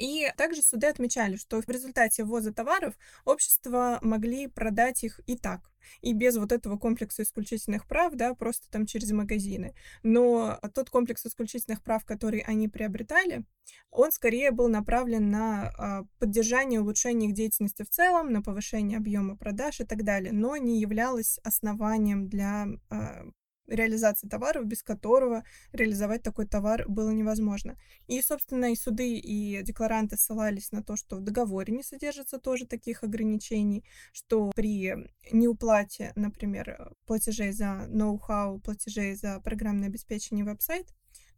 И 0.00 0.32
также 0.38 0.62
суды 0.62 0.86
отмечали, 0.86 1.36
что 1.36 1.60
в 1.60 1.68
результате 1.68 2.24
ввоза 2.24 2.54
товаров 2.54 2.94
общества 3.26 3.98
могли 4.00 4.46
продать 4.46 5.04
их 5.04 5.20
и 5.26 5.36
так, 5.36 5.60
и 6.00 6.14
без 6.14 6.38
вот 6.38 6.52
этого 6.52 6.78
комплекса 6.78 7.22
исключительных 7.22 7.86
прав, 7.86 8.14
да, 8.14 8.32
просто 8.32 8.70
там 8.70 8.86
через 8.86 9.10
магазины. 9.12 9.74
Но 10.02 10.58
тот 10.74 10.88
комплекс 10.88 11.26
исключительных 11.26 11.82
прав, 11.82 12.06
который 12.06 12.40
они 12.40 12.66
приобретали, 12.66 13.44
он 13.90 14.10
скорее 14.10 14.52
был 14.52 14.68
направлен 14.68 15.30
на 15.30 15.68
а, 15.76 16.04
поддержание, 16.18 16.80
улучшение 16.80 17.28
их 17.28 17.36
деятельности 17.36 17.82
в 17.82 17.90
целом, 17.90 18.32
на 18.32 18.40
повышение 18.40 18.96
объема 18.96 19.36
продаж 19.36 19.80
и 19.80 19.84
так 19.84 20.02
далее, 20.02 20.32
но 20.32 20.56
не 20.56 20.80
являлось 20.80 21.38
основанием 21.44 22.26
для 22.26 22.66
а, 22.88 23.24
реализации 23.70 24.28
товаров, 24.28 24.66
без 24.66 24.82
которого 24.82 25.44
реализовать 25.72 26.22
такой 26.22 26.46
товар 26.46 26.88
было 26.88 27.10
невозможно. 27.10 27.78
И, 28.08 28.20
собственно, 28.20 28.72
и 28.72 28.76
суды, 28.76 29.14
и 29.16 29.62
декларанты 29.62 30.16
ссылались 30.16 30.72
на 30.72 30.82
то, 30.82 30.96
что 30.96 31.16
в 31.16 31.22
договоре 31.22 31.72
не 31.72 31.82
содержится 31.82 32.38
тоже 32.38 32.66
таких 32.66 33.02
ограничений, 33.02 33.84
что 34.12 34.50
при 34.54 34.94
неуплате, 35.32 36.12
например, 36.16 36.94
платежей 37.06 37.52
за 37.52 37.86
ноу-хау, 37.88 38.60
платежей 38.60 39.14
за 39.14 39.40
программное 39.40 39.88
обеспечение 39.88 40.44
веб-сайт, 40.44 40.86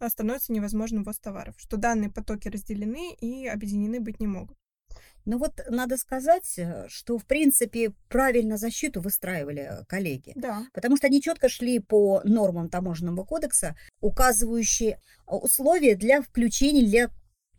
становится 0.09 0.53
невозможным 0.53 1.05
ввоз 1.05 1.19
товаров, 1.21 1.55
что 1.59 1.77
данные 1.77 2.11
потоки 2.11 2.49
разделены 2.49 3.15
и 3.15 3.47
объединены 3.47 4.01
быть 4.01 4.19
не 4.19 4.27
могут. 4.27 4.57
Ну 5.25 5.39
вот 5.39 5.61
надо 5.69 5.97
сказать, 5.97 6.59
э, 6.59 6.87
что, 6.89 7.19
в 7.19 7.25
принципе, 7.25 7.93
правильно 8.09 8.57
защиту 8.57 9.01
выстраивали 9.01 9.85
коллеги. 9.89 10.33
Да. 10.35 10.67
Потому 10.73 10.97
что 10.97 11.07
они 11.07 11.23
четко 11.23 11.49
шли 11.49 11.79
по 11.79 12.21
нормам 12.25 12.69
таможенного 12.69 13.25
кодекса, 13.25 13.77
указывающие 14.01 14.93
э, 14.93 14.99
условия 15.27 15.95
для 15.95 16.23
включения, 16.23 16.85
для 16.85 17.11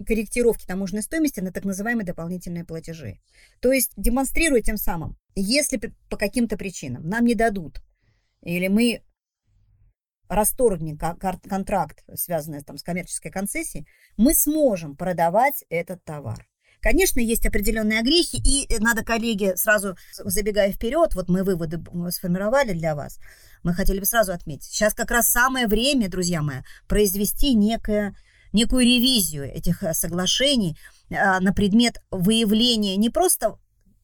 корректировки 0.05 0.65
таможенной 0.65 1.03
стоимости 1.03 1.39
на 1.39 1.51
так 1.51 1.63
называемые 1.63 2.05
дополнительные 2.05 2.65
платежи. 2.65 3.20
То 3.62 3.72
есть 3.72 3.91
демонстрируя 3.96 4.62
тем 4.62 4.77
самым, 4.77 5.17
если 5.36 5.79
по 6.10 6.17
каким-то 6.17 6.58
причинам 6.58 7.08
нам 7.08 7.25
не 7.25 7.36
дадут, 7.36 7.82
или 8.41 8.67
мы 8.67 9.03
расторгнем 10.27 10.98
контракт, 10.98 12.03
связанный 12.15 12.62
там, 12.62 12.77
с 12.77 12.84
коммерческой 12.84 13.32
концессией, 13.32 13.88
мы 14.17 14.34
сможем 14.34 14.96
продавать 14.96 15.63
этот 15.70 16.03
товар. 16.03 16.48
Конечно, 16.84 17.22
есть 17.22 17.46
определенные 17.46 18.02
огрехи, 18.02 18.36
и 18.44 18.68
э, 18.68 18.80
надо, 18.80 19.06
коллеги, 19.06 19.54
сразу 19.56 19.96
забегая 20.18 20.74
вперед, 20.74 21.16
вот 21.16 21.30
мы 21.30 21.44
выводы 21.44 21.82
сформировали 22.12 22.74
для 22.74 22.94
вас, 22.94 23.20
мы 23.63 23.74
хотели 23.74 24.00
бы 24.00 24.06
сразу 24.06 24.34
отметить. 24.34 24.66
Сейчас 24.66 24.94
как 24.94 25.10
раз 25.10 25.32
самое 25.32 25.68
время, 25.68 26.10
друзья 26.10 26.42
мои, 26.42 26.58
произвести 26.90 27.54
некое, 27.56 28.13
некую 28.52 28.84
ревизию 28.84 29.46
этих 29.46 29.82
э, 29.82 29.94
соглашений 29.94 30.78
а, 31.10 31.40
на 31.40 31.54
предмет 31.54 32.02
выявления 32.12 32.98
не 32.98 33.10
просто 33.10 33.58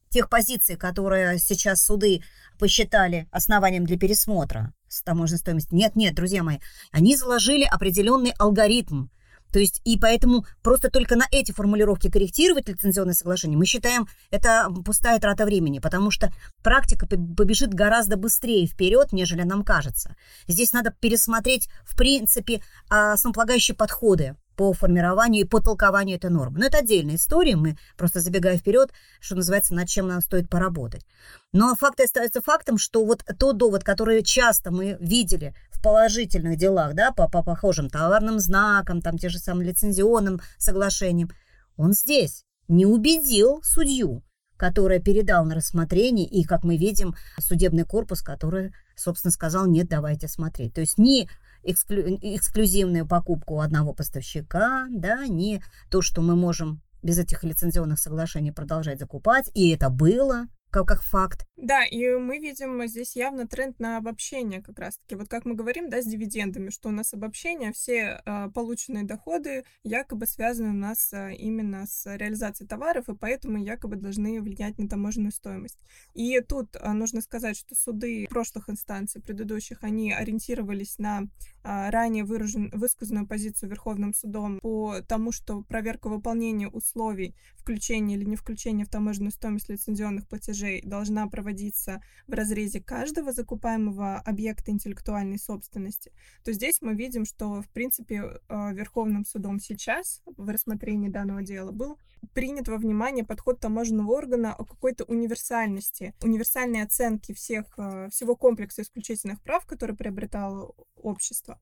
тех 0.09 0.29
позиций, 0.29 0.77
которые 0.77 1.37
сейчас 1.37 1.83
суды 1.83 2.23
посчитали 2.57 3.27
основанием 3.29 3.85
для 3.85 3.97
пересмотра 3.97 4.73
с 4.87 5.03
таможенной 5.03 5.39
стоимости. 5.39 5.75
Нет, 5.75 5.97
нет, 5.97 6.15
друзья 6.15 6.43
мои, 6.43 6.59
они 6.93 7.17
заложили 7.17 7.65
определенный 7.65 8.33
алгоритм, 8.39 9.07
то 9.51 9.59
есть 9.59 9.81
и 9.83 9.97
поэтому 9.97 10.45
просто 10.61 10.89
только 10.89 11.15
на 11.15 11.25
эти 11.31 11.51
формулировки 11.51 12.09
корректировать 12.09 12.67
лицензионное 12.67 13.13
соглашение, 13.13 13.57
мы 13.57 13.65
считаем, 13.65 14.07
это 14.31 14.69
пустая 14.85 15.19
трата 15.19 15.45
времени, 15.45 15.79
потому 15.79 16.11
что 16.11 16.31
практика 16.63 17.07
побежит 17.07 17.73
гораздо 17.73 18.17
быстрее 18.17 18.65
вперед, 18.67 19.11
нежели 19.11 19.43
нам 19.43 19.63
кажется. 19.63 20.15
Здесь 20.47 20.73
надо 20.73 20.91
пересмотреть, 20.91 21.69
в 21.83 21.95
принципе, 21.97 22.61
основополагающие 22.89 23.75
подходы 23.75 24.35
по 24.59 24.73
формированию 24.73 25.45
и 25.45 25.47
по 25.47 25.61
толкованию 25.61 26.17
этой 26.17 26.29
нормы. 26.29 26.59
Но 26.59 26.65
это 26.65 26.79
отдельная 26.79 27.15
история, 27.15 27.55
мы 27.55 27.77
просто 27.95 28.19
забегая 28.19 28.57
вперед, 28.57 28.91
что 29.21 29.35
называется, 29.35 29.73
над 29.73 29.87
чем 29.87 30.09
нам 30.09 30.19
стоит 30.19 30.49
поработать. 30.49 31.05
Но 31.53 31.73
факт 31.75 32.01
остается 32.01 32.41
фактом, 32.41 32.77
что 32.77 33.05
вот 33.05 33.23
тот 33.39 33.55
довод, 33.55 33.85
который 33.85 34.21
часто 34.21 34.69
мы 34.69 34.97
видели 34.99 35.55
в 35.79 35.81
положительных 35.81 36.57
делах, 36.57 36.93
да, 36.93 37.11
по, 37.11 37.29
по 37.29 37.41
похожим 37.41 37.89
товарным 37.89 38.39
знакам, 38.39 39.01
там 39.01 39.17
те 39.17 39.29
же 39.29 39.39
самые 39.39 39.69
лицензионным 39.69 40.41
соглашениям, 40.57 41.29
он 41.77 41.93
здесь 41.93 42.43
не 42.67 42.85
убедил 42.85 43.61
судью, 43.63 44.21
который 44.57 45.01
передал 45.01 45.45
на 45.45 45.55
рассмотрение, 45.55 46.27
и, 46.27 46.43
как 46.43 46.65
мы 46.65 46.75
видим, 46.75 47.15
судебный 47.39 47.85
корпус, 47.85 48.21
который, 48.21 48.73
собственно, 48.97 49.31
сказал, 49.31 49.67
нет, 49.67 49.87
давайте 49.87 50.27
смотреть. 50.27 50.73
То 50.73 50.81
есть 50.81 50.97
не 50.97 51.29
эксклю, 51.63 52.17
эксклюзивную 52.21 53.07
покупку 53.07 53.61
одного 53.61 53.93
поставщика, 53.93 54.85
да, 54.91 55.27
не 55.27 55.63
то, 55.89 56.01
что 56.01 56.21
мы 56.21 56.35
можем 56.35 56.81
без 57.01 57.17
этих 57.17 57.45
лицензионных 57.45 57.99
соглашений 57.99 58.51
продолжать 58.51 58.99
закупать, 58.99 59.49
и 59.53 59.69
это 59.69 59.89
было, 59.89 60.47
как, 60.69 60.87
как 60.87 61.01
факт. 61.01 61.45
Да, 61.57 61.85
и 61.85 62.15
мы 62.15 62.39
видим 62.39 62.87
здесь 62.87 63.15
явно 63.15 63.47
тренд 63.47 63.79
на 63.79 63.97
обобщение 63.97 64.61
как 64.61 64.79
раз-таки. 64.79 65.15
Вот 65.15 65.27
как 65.27 65.45
мы 65.45 65.55
говорим, 65.55 65.89
да, 65.89 66.01
с 66.01 66.05
дивидендами, 66.05 66.69
что 66.69 66.89
у 66.89 66.91
нас 66.91 67.13
обобщение, 67.13 67.73
все 67.73 68.21
э, 68.25 68.49
полученные 68.53 69.03
доходы 69.03 69.65
якобы 69.83 70.25
связаны 70.25 70.69
у 70.69 70.73
нас 70.73 71.11
э, 71.13 71.33
именно 71.35 71.85
с 71.85 72.05
реализацией 72.15 72.67
товаров, 72.67 73.09
и 73.09 73.15
поэтому 73.15 73.57
якобы 73.57 73.95
должны 73.95 74.41
влиять 74.41 74.77
на 74.77 74.87
таможенную 74.87 75.31
стоимость. 75.31 75.79
И 76.13 76.39
тут 76.41 76.75
э, 76.75 76.91
нужно 76.93 77.21
сказать, 77.21 77.57
что 77.57 77.75
суды 77.75 78.27
прошлых 78.29 78.69
инстанций, 78.69 79.21
предыдущих, 79.21 79.83
они 79.83 80.13
ориентировались 80.13 80.97
на 80.97 81.23
ранее 81.63 82.23
выражен, 82.23 82.69
высказанную 82.73 83.27
позицию 83.27 83.69
Верховным 83.69 84.13
судом 84.13 84.59
по 84.59 85.01
тому, 85.07 85.31
что 85.31 85.61
проверка 85.63 86.09
выполнения 86.09 86.67
условий 86.67 87.35
включения 87.55 88.15
или 88.15 88.25
не 88.25 88.35
включения 88.35 88.85
в 88.85 88.89
таможенную 88.89 89.31
стоимость 89.31 89.69
лицензионных 89.69 90.27
платежей 90.27 90.81
должна 90.83 91.27
проводиться 91.27 92.01
в 92.27 92.33
разрезе 92.33 92.81
каждого 92.81 93.31
закупаемого 93.31 94.17
объекта 94.19 94.71
интеллектуальной 94.71 95.37
собственности, 95.37 96.11
то 96.43 96.51
здесь 96.53 96.81
мы 96.81 96.95
видим, 96.95 97.25
что, 97.25 97.61
в 97.61 97.69
принципе, 97.69 98.23
э, 98.47 98.73
Верховным 98.73 99.25
судом 99.25 99.59
сейчас 99.59 100.21
в 100.25 100.49
рассмотрении 100.49 101.09
данного 101.09 101.41
дела 101.41 101.71
был 101.71 101.97
принят 102.33 102.67
во 102.67 102.77
внимание 102.77 103.25
подход 103.25 103.59
таможенного 103.59 104.11
органа 104.11 104.53
о 104.53 104.65
какой-то 104.65 105.03
универсальности, 105.05 106.13
универсальной 106.21 106.83
оценки 106.83 107.33
всех, 107.33 107.65
э, 107.77 108.09
всего 108.11 108.35
комплекса 108.35 108.81
исключительных 108.81 109.41
прав, 109.41 109.65
которые 109.65 109.97
приобретало 109.97 110.73
общество. 110.95 111.58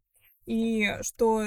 И 0.47 0.89
что 1.01 1.43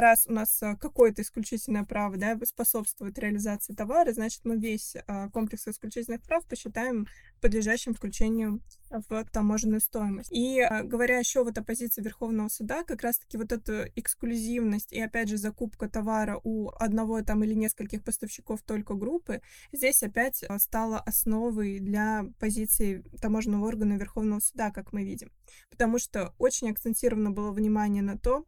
раз 0.00 0.26
у 0.26 0.32
нас 0.32 0.62
э, 0.62 0.76
какое-то 0.80 1.22
исключительное 1.22 1.84
право 1.84 2.16
да, 2.16 2.38
способствует 2.44 3.18
реализации 3.18 3.74
товара, 3.74 4.12
значит, 4.12 4.44
мы 4.44 4.56
весь 4.56 4.96
э, 4.96 5.30
комплекс 5.30 5.66
исключительных 5.68 6.22
прав 6.22 6.46
посчитаем 6.46 7.06
подлежащим 7.40 7.94
включению 7.94 8.60
в 8.90 9.24
таможенную 9.30 9.80
стоимость. 9.80 10.32
И 10.32 10.60
э, 10.60 10.82
говоря 10.82 11.18
еще 11.18 11.44
вот 11.44 11.56
о 11.58 11.62
позиции 11.62 12.02
Верховного 12.02 12.48
суда, 12.48 12.82
как 12.84 13.02
раз-таки 13.02 13.36
вот 13.36 13.52
эту 13.52 13.84
эксклюзивность 13.94 14.92
и, 14.92 15.00
опять 15.00 15.28
же, 15.28 15.36
закупка 15.36 15.88
товара 15.88 16.40
у 16.42 16.70
одного 16.70 17.22
там 17.22 17.44
или 17.44 17.54
нескольких 17.54 18.02
поставщиков 18.02 18.62
только 18.62 18.94
группы, 18.94 19.40
здесь 19.72 20.02
опять 20.02 20.44
стала 20.58 20.98
основой 21.00 21.78
для 21.78 22.24
позиции 22.38 23.04
таможенного 23.20 23.66
органа 23.66 23.94
Верховного 23.94 24.40
суда, 24.40 24.70
как 24.70 24.92
мы 24.92 25.04
видим. 25.04 25.30
Потому 25.70 25.98
что 25.98 26.34
очень 26.38 26.70
акцентировано 26.70 27.30
было 27.30 27.52
внимание 27.52 28.02
на 28.02 28.18
том, 28.18 28.46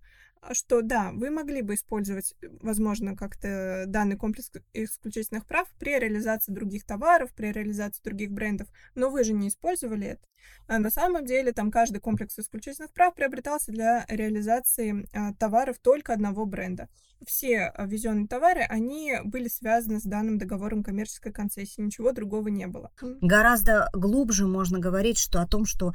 что 0.52 0.82
да, 0.82 1.10
вы 1.12 1.30
могли 1.30 1.62
бы 1.62 1.74
использовать, 1.74 2.34
возможно, 2.60 3.16
как-то 3.16 3.84
данный 3.86 4.16
комплекс 4.16 4.50
исключительных 4.72 5.46
прав 5.46 5.68
при 5.78 5.98
реализации 5.98 6.52
других 6.52 6.84
товаров, 6.84 7.32
при 7.34 7.52
реализации 7.52 8.02
других 8.02 8.30
брендов, 8.30 8.68
но 8.94 9.10
вы 9.10 9.24
же 9.24 9.32
не 9.32 9.48
использовали 9.48 10.08
это. 10.08 10.26
А 10.68 10.78
на 10.78 10.90
самом 10.90 11.24
деле 11.24 11.52
там 11.52 11.70
каждый 11.70 12.00
комплекс 12.00 12.38
исключительных 12.38 12.92
прав 12.92 13.14
приобретался 13.14 13.72
для 13.72 14.04
реализации 14.08 15.06
а, 15.12 15.32
товаров 15.34 15.78
только 15.78 16.12
одного 16.12 16.44
бренда. 16.44 16.88
Все 17.24 17.72
а, 17.74 17.86
ввезенные 17.86 18.26
товары, 18.26 18.62
они 18.62 19.14
были 19.24 19.48
связаны 19.48 20.00
с 20.00 20.04
данным 20.04 20.38
договором 20.38 20.82
коммерческой 20.82 21.32
концессии, 21.32 21.80
ничего 21.80 22.12
другого 22.12 22.48
не 22.48 22.66
было. 22.66 22.90
Гораздо 23.20 23.88
глубже 23.92 24.46
можно 24.46 24.78
говорить 24.78 25.18
что 25.18 25.40
о 25.40 25.46
том, 25.46 25.66
что 25.66 25.92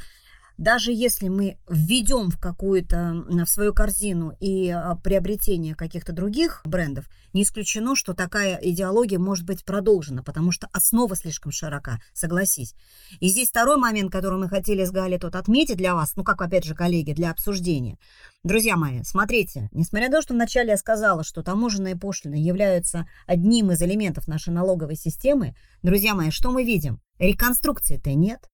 даже 0.62 0.92
если 0.92 1.28
мы 1.28 1.58
введем 1.68 2.30
в 2.30 2.40
какую-то, 2.40 3.26
в 3.28 3.48
свою 3.48 3.74
корзину 3.74 4.38
и 4.40 4.70
а, 4.70 4.96
приобретение 4.96 5.74
каких-то 5.74 6.14
других 6.14 6.62
брендов, 6.66 7.06
не 7.34 7.42
исключено, 7.42 7.96
что 7.96 8.14
такая 8.14 8.60
идеология 8.62 9.18
может 9.18 9.44
быть 9.44 9.66
продолжена, 9.66 10.22
потому 10.22 10.52
что 10.52 10.70
основа 10.72 11.16
слишком 11.16 11.52
широка, 11.52 12.00
согласись. 12.14 12.76
И 13.20 13.30
здесь 13.30 13.50
второй 13.50 13.78
момент, 13.78 14.12
который 14.12 14.38
мы 14.38 14.50
хотели 14.50 14.86
с 14.86 14.92
Галей 14.92 15.18
тут 15.18 15.36
отметить 15.36 15.78
для 15.78 15.96
вас, 15.96 16.16
ну, 16.16 16.24
как, 16.24 16.40
опять 16.44 16.64
же, 16.64 16.76
коллеги, 16.76 17.14
для 17.14 17.32
обсуждения. 17.32 17.98
Друзья 18.44 18.76
мои, 18.76 19.02
смотрите, 19.02 19.68
несмотря 19.72 20.10
на 20.10 20.18
то, 20.18 20.22
что 20.22 20.36
вначале 20.36 20.70
я 20.70 20.78
сказала, 20.78 21.24
что 21.24 21.42
таможенные 21.42 21.96
пошлины 21.96 22.36
являются 22.36 23.08
одним 23.26 23.72
из 23.72 23.82
элементов 23.82 24.28
нашей 24.28 24.54
налоговой 24.54 24.96
системы, 24.96 25.56
друзья 25.82 26.14
мои, 26.14 26.30
что 26.30 26.52
мы 26.52 26.64
видим? 26.64 27.02
Реконструкции-то 27.18 28.14
нет. 28.14 28.48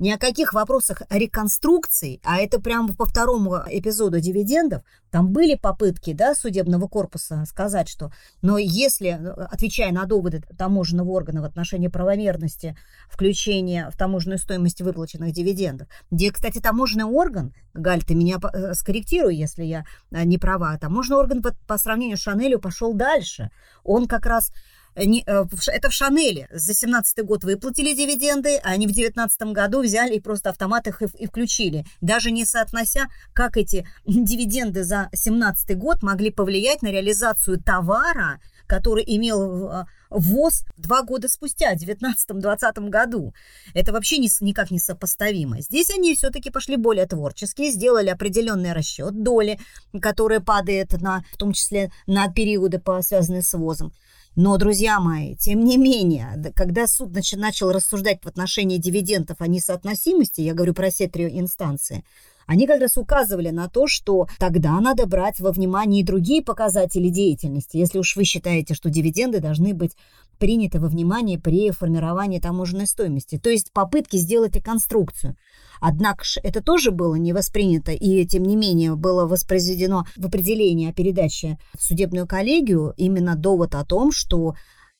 Ни 0.00 0.10
о 0.10 0.18
каких 0.18 0.52
вопросах 0.52 1.02
реконструкции, 1.10 2.20
а 2.22 2.38
это 2.38 2.60
прямо 2.60 2.94
по 2.94 3.04
второму 3.04 3.56
эпизоду 3.68 4.20
дивидендов, 4.20 4.82
там 5.10 5.32
были 5.32 5.56
попытки 5.56 6.12
да, 6.12 6.36
судебного 6.36 6.86
корпуса 6.86 7.44
сказать, 7.46 7.88
что 7.88 8.12
но 8.40 8.58
если, 8.58 9.08
отвечая 9.08 9.90
на 9.90 10.04
доводы 10.04 10.42
таможенного 10.56 11.10
органа 11.10 11.42
в 11.42 11.44
отношении 11.44 11.88
правомерности 11.88 12.76
включения 13.10 13.90
в 13.90 13.96
таможенную 13.96 14.38
стоимость 14.38 14.82
выплаченных 14.82 15.32
дивидендов, 15.32 15.88
где, 16.12 16.30
кстати, 16.30 16.60
таможенный 16.60 17.04
орган, 17.04 17.52
Галь, 17.74 18.04
ты 18.04 18.14
меня 18.14 18.38
э, 18.52 18.74
скорректируй, 18.74 19.34
если 19.34 19.64
я 19.64 19.84
э, 20.12 20.22
не 20.22 20.38
права, 20.38 20.78
таможенный 20.78 21.18
орган 21.18 21.42
по, 21.42 21.52
по 21.66 21.76
сравнению 21.76 22.18
с 22.18 22.20
Шанелью 22.20 22.60
пошел 22.60 22.94
дальше. 22.94 23.50
Он 23.82 24.06
как 24.06 24.26
раз 24.26 24.52
Э, 24.98 25.04
э, 25.04 25.44
это 25.68 25.88
в 25.88 25.92
Шанеле 25.92 26.48
за 26.52 26.74
17 26.74 27.24
год 27.24 27.44
выплатили 27.44 27.94
дивиденды, 27.94 28.56
а 28.56 28.70
они 28.70 28.86
в 28.86 28.92
19 28.92 29.40
году 29.52 29.82
взяли 29.82 30.16
и 30.16 30.20
просто 30.20 30.50
автомат 30.50 30.86
их 30.88 31.02
и 31.02 31.26
включили, 31.26 31.84
даже 32.00 32.30
не 32.30 32.44
соотнося, 32.44 33.06
как 33.32 33.56
эти 33.56 33.86
дивиденды 34.06 34.82
за 34.82 35.08
17 35.12 35.76
год 35.78 36.02
могли 36.02 36.30
повлиять 36.30 36.82
на 36.82 36.88
реализацию 36.88 37.62
товара, 37.62 38.40
который 38.66 39.04
имел 39.06 39.70
э, 39.70 39.84
ввоз 40.10 40.64
два 40.76 41.02
года 41.02 41.28
спустя, 41.28 41.74
в 41.74 41.78
19-20 41.78 42.88
году. 42.88 43.32
Это 43.74 43.92
вообще 43.92 44.18
не, 44.18 44.28
никак 44.40 44.70
не 44.70 44.80
сопоставимо. 44.80 45.60
Здесь 45.60 45.90
они 45.90 46.14
все-таки 46.14 46.50
пошли 46.50 46.76
более 46.76 47.06
творческие, 47.06 47.70
сделали 47.70 48.08
определенный 48.08 48.72
расчет 48.72 49.22
доли, 49.22 49.58
которая 50.02 50.40
падает 50.40 50.92
на, 51.00 51.24
в 51.32 51.36
том 51.36 51.52
числе 51.52 51.90
на 52.06 52.30
периоды, 52.30 52.82
связанные 53.02 53.42
с 53.42 53.54
ввозом. 53.54 53.92
Но, 54.40 54.56
друзья 54.56 55.00
мои, 55.00 55.34
тем 55.34 55.64
не 55.64 55.76
менее, 55.76 56.52
когда 56.54 56.86
суд 56.86 57.10
начал 57.32 57.72
рассуждать 57.72 58.20
в 58.22 58.28
отношении 58.28 58.78
дивидендов 58.78 59.40
о 59.40 59.48
несоотносимости, 59.48 60.42
я 60.42 60.54
говорю 60.54 60.74
про 60.74 60.90
все 60.90 61.08
три 61.08 61.40
инстанции, 61.40 62.04
они 62.46 62.68
как 62.68 62.80
раз 62.80 62.96
указывали 62.96 63.50
на 63.50 63.68
то, 63.68 63.88
что 63.88 64.28
тогда 64.38 64.78
надо 64.80 65.06
брать 65.06 65.40
во 65.40 65.50
внимание 65.50 66.02
и 66.02 66.04
другие 66.04 66.40
показатели 66.40 67.08
деятельности, 67.08 67.78
если 67.78 67.98
уж 67.98 68.14
вы 68.14 68.22
считаете, 68.22 68.74
что 68.74 68.90
дивиденды 68.90 69.40
должны 69.40 69.74
быть 69.74 69.96
приняты 70.38 70.80
во 70.80 70.88
внимание 70.88 71.38
при 71.38 71.70
формировании 71.70 72.40
таможенной 72.40 72.86
стоимости. 72.86 73.38
То 73.38 73.50
есть 73.50 73.72
попытки 73.72 74.16
сделать 74.16 74.56
реконструкцию. 74.56 75.36
Однако 75.80 76.24
это 76.42 76.62
тоже 76.62 76.90
было 76.90 77.14
не 77.14 77.32
воспринято, 77.32 77.92
и 77.92 78.24
тем 78.26 78.42
не 78.44 78.56
менее 78.56 78.96
было 78.96 79.26
воспроизведено 79.26 80.06
в 80.16 80.26
определении 80.26 80.90
о 80.90 80.92
передаче 80.92 81.58
в 81.74 81.82
судебную 81.82 82.26
коллегию 82.26 82.94
именно 82.96 83.36
довод 83.36 83.74
о 83.74 83.84
том, 83.84 84.10
что 84.10 84.54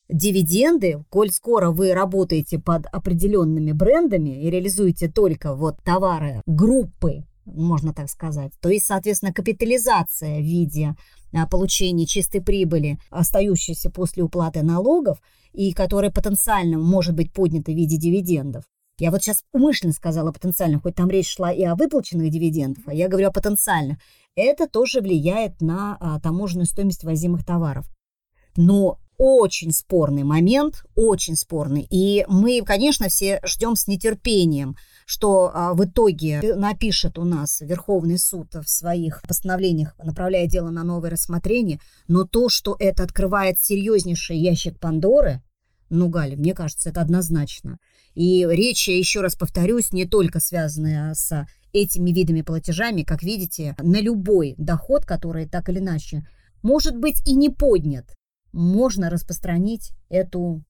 дивиденды, 0.09 1.05
коль 1.11 1.31
скоро 1.31 1.71
вы 1.71 1.93
работаете 1.93 2.59
под 2.59 2.87
определенными 2.87 3.73
брендами 3.73 4.43
и 4.43 4.51
реализуете 4.51 5.09
только 5.09 5.55
вот 5.55 5.77
товары 5.85 6.43
группы, 6.47 7.25
можно 7.55 7.93
так 7.93 8.09
сказать, 8.09 8.53
то 8.61 8.69
есть, 8.69 8.87
соответственно, 8.87 9.33
капитализация 9.33 10.39
в 10.39 10.45
виде 10.45 10.95
а, 11.33 11.47
получения 11.47 12.07
чистой 12.07 12.41
прибыли, 12.41 12.99
остающейся 13.11 13.91
после 13.91 14.23
уплаты 14.23 14.63
налогов, 14.63 15.19
и 15.53 15.73
которая 15.73 16.11
потенциально 16.11 16.79
может 16.79 17.15
быть 17.15 17.33
поднята 17.33 17.73
в 17.73 17.75
виде 17.75 17.97
дивидендов, 17.97 18.65
я 19.01 19.13
вот 19.13 19.23
сейчас 19.23 19.45
умышленно 19.53 19.93
сказала 19.93 20.33
потенциально, 20.33 20.81
хоть 20.81 20.97
там 20.97 21.09
речь 21.09 21.29
шла 21.33 21.53
и 21.53 21.63
о 21.63 21.77
выплаченных 21.77 22.31
дивидендах, 22.31 22.83
а 22.87 22.95
я 22.95 23.09
говорю 23.09 23.29
о 23.29 23.33
потенциальных. 23.33 23.99
Это 24.35 24.67
тоже 24.69 25.01
влияет 25.01 25.61
на 25.61 25.97
а, 26.01 26.21
таможенную 26.21 26.67
стоимость 26.67 27.05
возимых 27.05 27.45
товаров. 27.45 27.87
Но 28.57 28.99
очень 29.17 29.73
спорный 29.73 30.25
момент, 30.25 30.85
очень 30.97 31.37
спорный. 31.37 31.87
И 31.91 32.25
мы, 32.29 32.63
конечно, 32.65 33.09
все 33.09 33.41
ждем 33.45 33.77
с 33.77 33.87
нетерпением, 33.87 34.77
что 35.09 35.51
а, 35.55 35.73
в 35.73 35.83
итоге 35.87 36.55
напишет 36.55 37.19
у 37.19 37.25
нас 37.25 37.63
Верховный 37.63 38.19
суд 38.19 38.53
в 38.53 38.69
своих 38.69 39.23
постановлениях, 39.23 39.95
направляя 40.05 40.47
дело 40.47 40.69
на 40.69 40.85
новое 40.85 41.09
рассмотрение. 41.09 41.81
Но 42.09 42.25
то, 42.25 42.51
что 42.51 42.77
это 42.79 43.05
открывает 43.05 43.59
серьезнейший 43.59 44.37
ящик 44.37 44.79
Пандоры, 44.79 45.43
ну, 45.89 46.11
Галя, 46.11 46.37
мне 46.37 46.53
кажется, 46.53 46.91
это 46.91 47.01
однозначно. 47.01 47.79
И 48.15 48.47
речь, 48.51 48.87
еще 48.87 49.23
раз 49.23 49.35
повторюсь, 49.35 49.95
не 49.95 50.05
только 50.05 50.41
связанная 50.41 51.15
с 51.15 51.47
этими 51.73 52.11
видами 52.11 52.43
платежами, 52.43 53.03
как 53.03 53.23
видите, 53.23 53.77
на 53.79 54.03
любой 54.03 54.57
доход, 54.59 55.07
который 55.07 55.49
так 55.49 55.71
или 55.71 55.79
иначе 55.79 56.29
может 56.63 56.99
быть 56.99 57.27
и 57.27 57.35
не 57.35 57.49
поднят, 57.49 58.15
можно 58.53 59.09
распространить 59.09 59.93
эту 60.11 60.63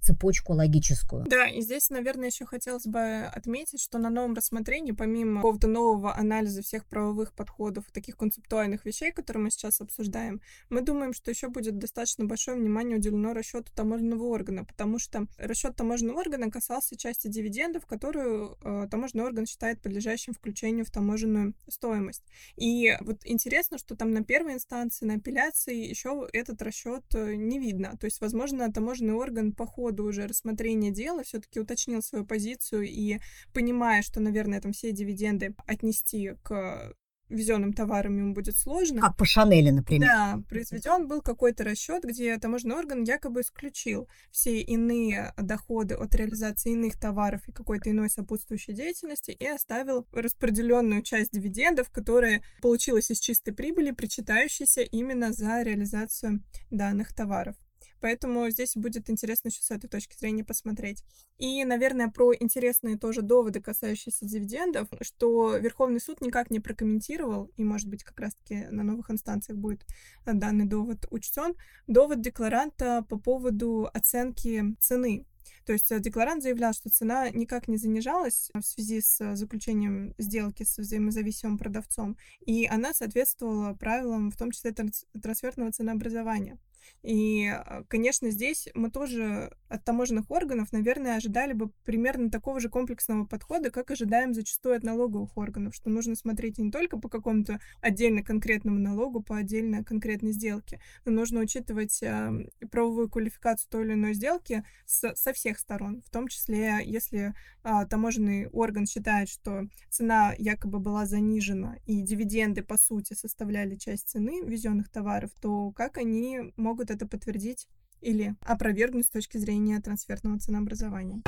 цепочку 0.00 0.52
логическую. 0.52 1.24
Да, 1.24 1.48
и 1.48 1.60
здесь, 1.60 1.90
наверное, 1.90 2.28
еще 2.28 2.46
хотелось 2.46 2.86
бы 2.86 3.24
отметить, 3.24 3.80
что 3.80 3.98
на 3.98 4.08
новом 4.08 4.34
рассмотрении, 4.34 4.92
помимо 4.92 5.36
какого-то 5.36 5.66
нового 5.66 6.16
анализа 6.16 6.62
всех 6.62 6.86
правовых 6.86 7.32
подходов, 7.32 7.84
таких 7.92 8.16
концептуальных 8.16 8.84
вещей, 8.84 9.10
которые 9.10 9.44
мы 9.44 9.50
сейчас 9.50 9.80
обсуждаем, 9.80 10.40
мы 10.68 10.82
думаем, 10.82 11.12
что 11.12 11.30
еще 11.30 11.48
будет 11.48 11.78
достаточно 11.78 12.24
большое 12.24 12.56
внимание 12.56 12.98
уделено 12.98 13.32
расчету 13.32 13.72
таможенного 13.74 14.24
органа, 14.24 14.64
потому 14.64 14.98
что 14.98 15.26
расчет 15.38 15.74
таможенного 15.74 16.20
органа 16.20 16.50
касался 16.50 16.96
части 16.96 17.26
дивидендов, 17.28 17.86
которую 17.86 18.56
э, 18.62 18.86
таможенный 18.90 19.24
орган 19.24 19.46
считает 19.46 19.80
подлежащим 19.82 20.34
включению 20.34 20.84
в 20.84 20.90
таможенную 20.90 21.54
стоимость. 21.68 22.22
И 22.56 22.96
вот 23.00 23.18
интересно, 23.24 23.78
что 23.78 23.96
там 23.96 24.12
на 24.12 24.22
первой 24.22 24.54
инстанции, 24.54 25.04
на 25.04 25.14
апелляции 25.14 25.88
еще 25.88 26.28
этот 26.32 26.62
расчет 26.62 27.04
э, 27.14 27.34
не 27.34 27.58
видно. 27.58 27.96
То 27.98 28.04
есть, 28.04 28.20
возможно, 28.20 28.70
таможенный 28.72 29.14
орган 29.14 29.52
по 29.52 29.66
ходу 29.66 29.85
ходу 29.86 30.04
уже 30.04 30.26
рассмотрения 30.26 30.90
дела 30.90 31.22
все-таки 31.22 31.60
уточнил 31.60 32.02
свою 32.02 32.24
позицию 32.24 32.82
и, 32.88 33.18
понимая, 33.52 34.02
что, 34.02 34.20
наверное, 34.20 34.60
там 34.60 34.72
все 34.72 34.92
дивиденды 34.92 35.54
отнести 35.66 36.32
к 36.42 36.92
везенным 37.28 37.72
товарам 37.72 38.16
ему 38.16 38.34
будет 38.34 38.56
сложно. 38.56 39.00
Как 39.00 39.16
по 39.16 39.24
Шанели, 39.24 39.70
например. 39.70 40.08
Да, 40.08 40.42
произведен 40.48 41.08
был 41.08 41.22
какой-то 41.22 41.64
расчет, 41.64 42.04
где 42.04 42.36
таможенный 42.38 42.76
орган 42.76 43.02
якобы 43.02 43.40
исключил 43.40 44.08
все 44.30 44.60
иные 44.60 45.32
доходы 45.36 45.94
от 45.94 46.14
реализации 46.14 46.72
иных 46.72 46.98
товаров 46.98 47.42
и 47.48 47.52
какой-то 47.52 47.90
иной 47.90 48.10
сопутствующей 48.10 48.74
деятельности 48.74 49.30
и 49.32 49.46
оставил 49.46 50.06
распределенную 50.12 51.02
часть 51.02 51.32
дивидендов, 51.32 51.90
которая 51.90 52.42
получилась 52.62 53.10
из 53.10 53.18
чистой 53.18 53.52
прибыли, 53.52 53.90
причитающейся 53.90 54.82
именно 54.82 55.32
за 55.32 55.62
реализацию 55.62 56.42
данных 56.70 57.12
товаров. 57.14 57.56
Поэтому 58.06 58.48
здесь 58.50 58.76
будет 58.76 59.10
интересно 59.10 59.48
еще 59.48 59.60
с 59.62 59.72
этой 59.72 59.88
точки 59.88 60.16
зрения 60.16 60.44
посмотреть. 60.44 61.02
И, 61.38 61.64
наверное, 61.64 62.06
про 62.06 62.32
интересные 62.32 62.96
тоже 62.96 63.20
доводы, 63.20 63.60
касающиеся 63.60 64.26
дивидендов, 64.26 64.86
что 65.00 65.56
Верховный 65.56 65.98
суд 65.98 66.20
никак 66.20 66.52
не 66.52 66.60
прокомментировал, 66.60 67.50
и, 67.56 67.64
может 67.64 67.88
быть, 67.88 68.04
как 68.04 68.20
раз-таки 68.20 68.68
на 68.70 68.84
новых 68.84 69.10
инстанциях 69.10 69.58
будет 69.58 69.84
данный 70.24 70.66
довод 70.66 71.04
учтен, 71.10 71.56
довод 71.88 72.20
декларанта 72.20 73.04
по 73.08 73.18
поводу 73.18 73.90
оценки 73.92 74.76
цены 74.78 75.26
то 75.64 75.72
есть 75.72 75.90
э, 75.90 76.00
декларант 76.00 76.42
заявлял, 76.42 76.72
что 76.72 76.90
цена 76.90 77.30
никак 77.30 77.68
не 77.68 77.76
занижалась 77.76 78.50
в 78.54 78.62
связи 78.62 79.00
с 79.00 79.34
заключением 79.34 80.14
сделки 80.18 80.62
с 80.64 80.78
взаимозависимым 80.78 81.58
продавцом, 81.58 82.16
и 82.40 82.66
она 82.66 82.94
соответствовала 82.94 83.74
правилам, 83.74 84.30
в 84.30 84.36
том 84.36 84.50
числе 84.52 84.72
трансферного 84.72 85.72
ценообразования. 85.72 86.58
И, 87.02 87.46
а, 87.46 87.84
конечно, 87.88 88.30
здесь 88.30 88.68
мы 88.74 88.90
тоже 88.90 89.52
от 89.68 89.84
таможенных 89.84 90.30
органов, 90.30 90.72
наверное, 90.72 91.16
ожидали 91.16 91.52
бы 91.52 91.70
примерно 91.84 92.30
такого 92.30 92.60
же 92.60 92.68
комплексного 92.68 93.24
подхода, 93.24 93.70
как 93.70 93.90
ожидаем 93.90 94.34
зачастую 94.34 94.76
от 94.76 94.82
налоговых 94.82 95.36
органов, 95.36 95.74
что 95.74 95.90
нужно 95.90 96.14
смотреть 96.14 96.58
не 96.58 96.70
только 96.70 96.98
по 96.98 97.08
какому-то 97.08 97.60
отдельно 97.80 98.22
конкретному 98.22 98.78
налогу, 98.78 99.22
по 99.22 99.36
отдельно 99.36 99.84
конкретной 99.84 100.32
сделке, 100.32 100.80
но 101.04 101.12
нужно 101.12 101.40
учитывать 101.40 102.02
э, 102.02 102.48
правовую 102.70 103.08
квалификацию 103.08 103.70
той 103.70 103.84
или 103.84 103.94
иной 103.94 104.14
сделки 104.14 104.64
с, 104.84 105.14
со 105.14 105.32
всех 105.32 105.58
сторон, 105.58 106.02
в 106.02 106.10
том 106.10 106.28
числе, 106.28 106.80
если 106.84 107.34
э, 107.64 107.86
таможенный 107.88 108.46
орган 108.48 108.86
считает, 108.86 109.28
что 109.28 109.68
цена 109.90 110.34
якобы 110.38 110.78
была 110.78 111.06
занижена 111.06 111.76
и 111.86 112.02
дивиденды, 112.02 112.62
по 112.62 112.76
сути, 112.76 113.14
составляли 113.14 113.76
часть 113.76 114.08
цены 114.08 114.42
везенных 114.44 114.88
товаров, 114.90 115.30
то 115.40 115.72
как 115.72 115.98
они 115.98 116.52
могут 116.56 116.75
это 116.84 117.06
подтвердить 117.06 117.68
или 118.00 118.36
опровергнуть 118.40 119.06
с 119.06 119.10
точки 119.10 119.38
зрения 119.38 119.80
трансферного 119.80 120.38
ценообразования. 120.38 121.22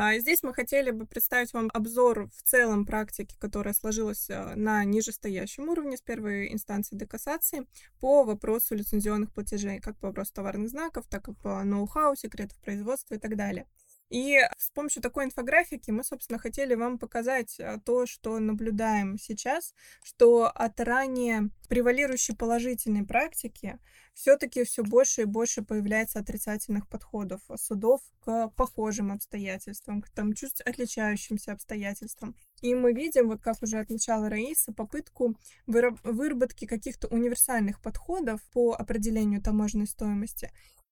А, 0.00 0.16
здесь 0.18 0.44
мы 0.44 0.54
хотели 0.54 0.92
бы 0.92 1.06
представить 1.06 1.52
вам 1.52 1.70
обзор 1.74 2.28
в 2.30 2.42
целом 2.44 2.86
практики, 2.86 3.34
которая 3.40 3.74
сложилась 3.74 4.30
а, 4.30 4.54
на 4.54 4.84
нижестоящем 4.84 5.68
уровне 5.68 5.96
с 5.96 6.00
первой 6.00 6.52
инстанции 6.52 6.94
до 6.94 7.04
кассации 7.04 7.66
по 7.98 8.22
вопросу 8.22 8.76
лицензионных 8.76 9.32
платежей, 9.32 9.80
как 9.80 9.96
по 9.98 10.06
вопросу 10.06 10.34
товарных 10.34 10.68
знаков, 10.68 11.06
так 11.08 11.28
и 11.28 11.34
по 11.34 11.64
ноу-хау, 11.64 12.14
секретов 12.14 12.56
производства 12.60 13.14
и 13.14 13.18
так 13.18 13.36
далее. 13.36 13.66
И 14.10 14.38
с 14.56 14.70
помощью 14.70 15.02
такой 15.02 15.26
инфографики 15.26 15.90
мы, 15.90 16.02
собственно, 16.02 16.38
хотели 16.38 16.74
вам 16.74 16.98
показать 16.98 17.60
а, 17.60 17.78
то, 17.78 18.06
что 18.06 18.38
наблюдаем 18.38 19.18
сейчас, 19.18 19.74
что 20.02 20.46
от 20.46 20.80
ранее 20.80 21.50
превалирующей 21.68 22.34
положительной 22.34 23.04
практики 23.04 23.78
все-таки 24.14 24.64
все 24.64 24.82
больше 24.82 25.22
и 25.22 25.26
больше 25.26 25.62
появляется 25.62 26.18
отрицательных 26.18 26.88
подходов 26.88 27.40
судов 27.56 28.00
к 28.24 28.48
похожим 28.56 29.12
обстоятельствам, 29.12 30.02
к 30.02 30.08
там 30.10 30.32
чуть 30.32 30.60
отличающимся 30.62 31.52
обстоятельствам. 31.52 32.34
И 32.60 32.74
мы 32.74 32.92
видим, 32.92 33.28
вот 33.28 33.40
как 33.40 33.62
уже 33.62 33.78
отмечала 33.78 34.28
Раиса, 34.28 34.72
попытку 34.72 35.36
выработки 35.66 36.66
каких-то 36.66 37.06
универсальных 37.08 37.80
подходов 37.80 38.40
по 38.52 38.74
определению 38.74 39.42
таможенной 39.42 39.86
стоимости 39.86 40.50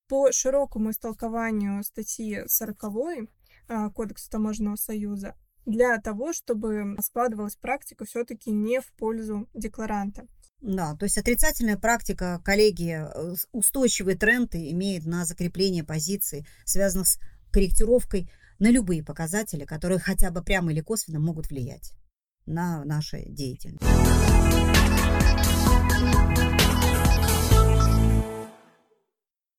по 0.08 0.30
широкому 0.32 0.90
истолкованию 0.90 1.82
статьи 1.82 2.42
40 2.46 2.84
а, 3.68 3.90
Кодекса 3.90 4.30
Таможенного 4.30 4.76
союза 4.76 5.34
для 5.64 5.98
того, 5.98 6.32
чтобы 6.32 6.96
складывалась 7.02 7.56
практика 7.56 8.04
все-таки 8.04 8.50
не 8.50 8.80
в 8.80 8.86
пользу 8.92 9.48
декларанта. 9.52 10.26
Да, 10.60 10.94
то 10.96 11.04
есть 11.04 11.18
отрицательная 11.18 11.76
практика, 11.76 12.40
коллеги, 12.44 12.98
э, 12.98 13.34
устойчивые 13.52 14.16
тренды 14.16 14.70
имеет 14.70 15.04
на 15.04 15.24
закрепление 15.24 15.84
позиций, 15.84 16.46
связанных 16.64 17.08
с 17.08 17.18
корректировкой 17.52 18.30
на 18.58 18.70
любые 18.70 19.04
показатели, 19.04 19.64
которые 19.64 19.98
хотя 19.98 20.30
бы 20.30 20.42
прямо 20.42 20.72
или 20.72 20.80
косвенно 20.80 21.20
могут 21.20 21.50
влиять 21.50 21.92
на 22.46 22.84
нашу 22.84 23.18
деятельность. 23.26 23.84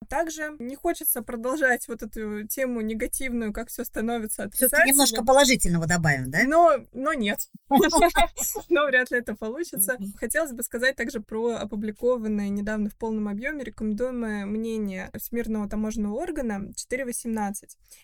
Также 0.10 0.56
не 0.60 0.76
хочется 0.76 1.22
продолжать 1.22 1.88
вот 1.88 2.04
эту 2.04 2.48
тему 2.48 2.82
негативную, 2.82 3.54
как 3.54 3.70
все 3.70 3.84
становится 3.84 4.44
отрицательным. 4.44 4.70
Все-таки 4.70 4.92
немножко 4.92 5.24
положительного 5.24 5.88
добавим, 5.88 6.32
да? 6.32 6.40
Но, 6.46 6.78
но 6.94 7.14
нет. 7.14 7.40
Но 8.70 8.86
вряд 8.86 9.12
ли 9.12 9.20
это 9.20 9.36
получится. 9.36 9.98
Хотелось 10.16 10.54
бы 10.54 10.64
сказать 10.64 10.96
также 10.96 11.20
про 11.20 11.56
опубликованное 11.56 12.50
недавно 12.50 12.90
в 12.90 12.96
полном 12.96 13.28
объеме 13.28 13.64
рекомендуемое 13.64 14.46
мнение 14.46 15.12
Всемирного 15.18 15.70
таможенного 15.70 16.16
органа 16.16 16.72
4.18. 16.76 17.54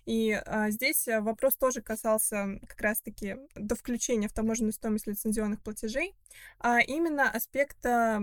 И 0.05 0.31
а, 0.45 0.69
здесь 0.69 1.07
вопрос 1.07 1.55
тоже 1.55 1.81
касался 1.81 2.59
как 2.67 2.79
раз-таки 2.81 3.37
до 3.55 3.75
включения 3.75 4.27
в 4.27 4.33
таможенную 4.33 4.73
стоимость 4.73 5.07
лицензионных 5.07 5.61
платежей, 5.61 6.15
а 6.59 6.79
именно 6.79 7.29
аспекта 7.29 8.21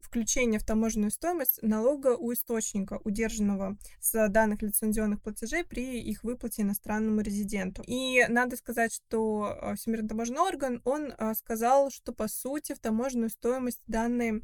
включения 0.00 0.58
в 0.58 0.64
таможенную 0.64 1.12
стоимость 1.12 1.62
налога 1.62 2.16
у 2.16 2.32
источника, 2.32 3.00
удержанного 3.20 3.76
с 4.00 4.28
данных 4.28 4.62
лицензионных 4.62 5.22
платежей 5.22 5.64
при 5.64 6.00
их 6.00 6.24
выплате 6.24 6.62
иностранному 6.62 7.20
резиденту. 7.20 7.82
И 7.86 8.24
надо 8.28 8.56
сказать, 8.56 8.92
что 8.92 9.58
э, 9.60 9.74
Всемирный 9.76 10.08
таможенный 10.08 10.40
орган, 10.40 10.80
он 10.84 11.12
э, 11.12 11.34
сказал, 11.34 11.90
что 11.90 12.12
по 12.12 12.28
сути 12.28 12.74
в 12.74 12.78
таможенную 12.78 13.30
стоимость 13.30 13.82
данные 13.86 14.42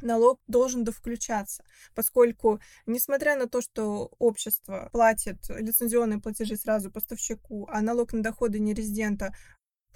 налог 0.00 0.40
должен 0.46 0.84
довключаться, 0.84 1.64
поскольку, 1.94 2.60
несмотря 2.86 3.36
на 3.36 3.48
то, 3.48 3.60
что 3.60 4.12
общество 4.20 4.88
платит 4.92 5.38
лицензионные 5.48 6.20
платежи 6.20 6.56
сразу 6.56 6.92
поставщику, 6.92 7.68
а 7.68 7.80
налог 7.80 8.12
на 8.12 8.22
доходы 8.22 8.60
нерезидента 8.60 9.34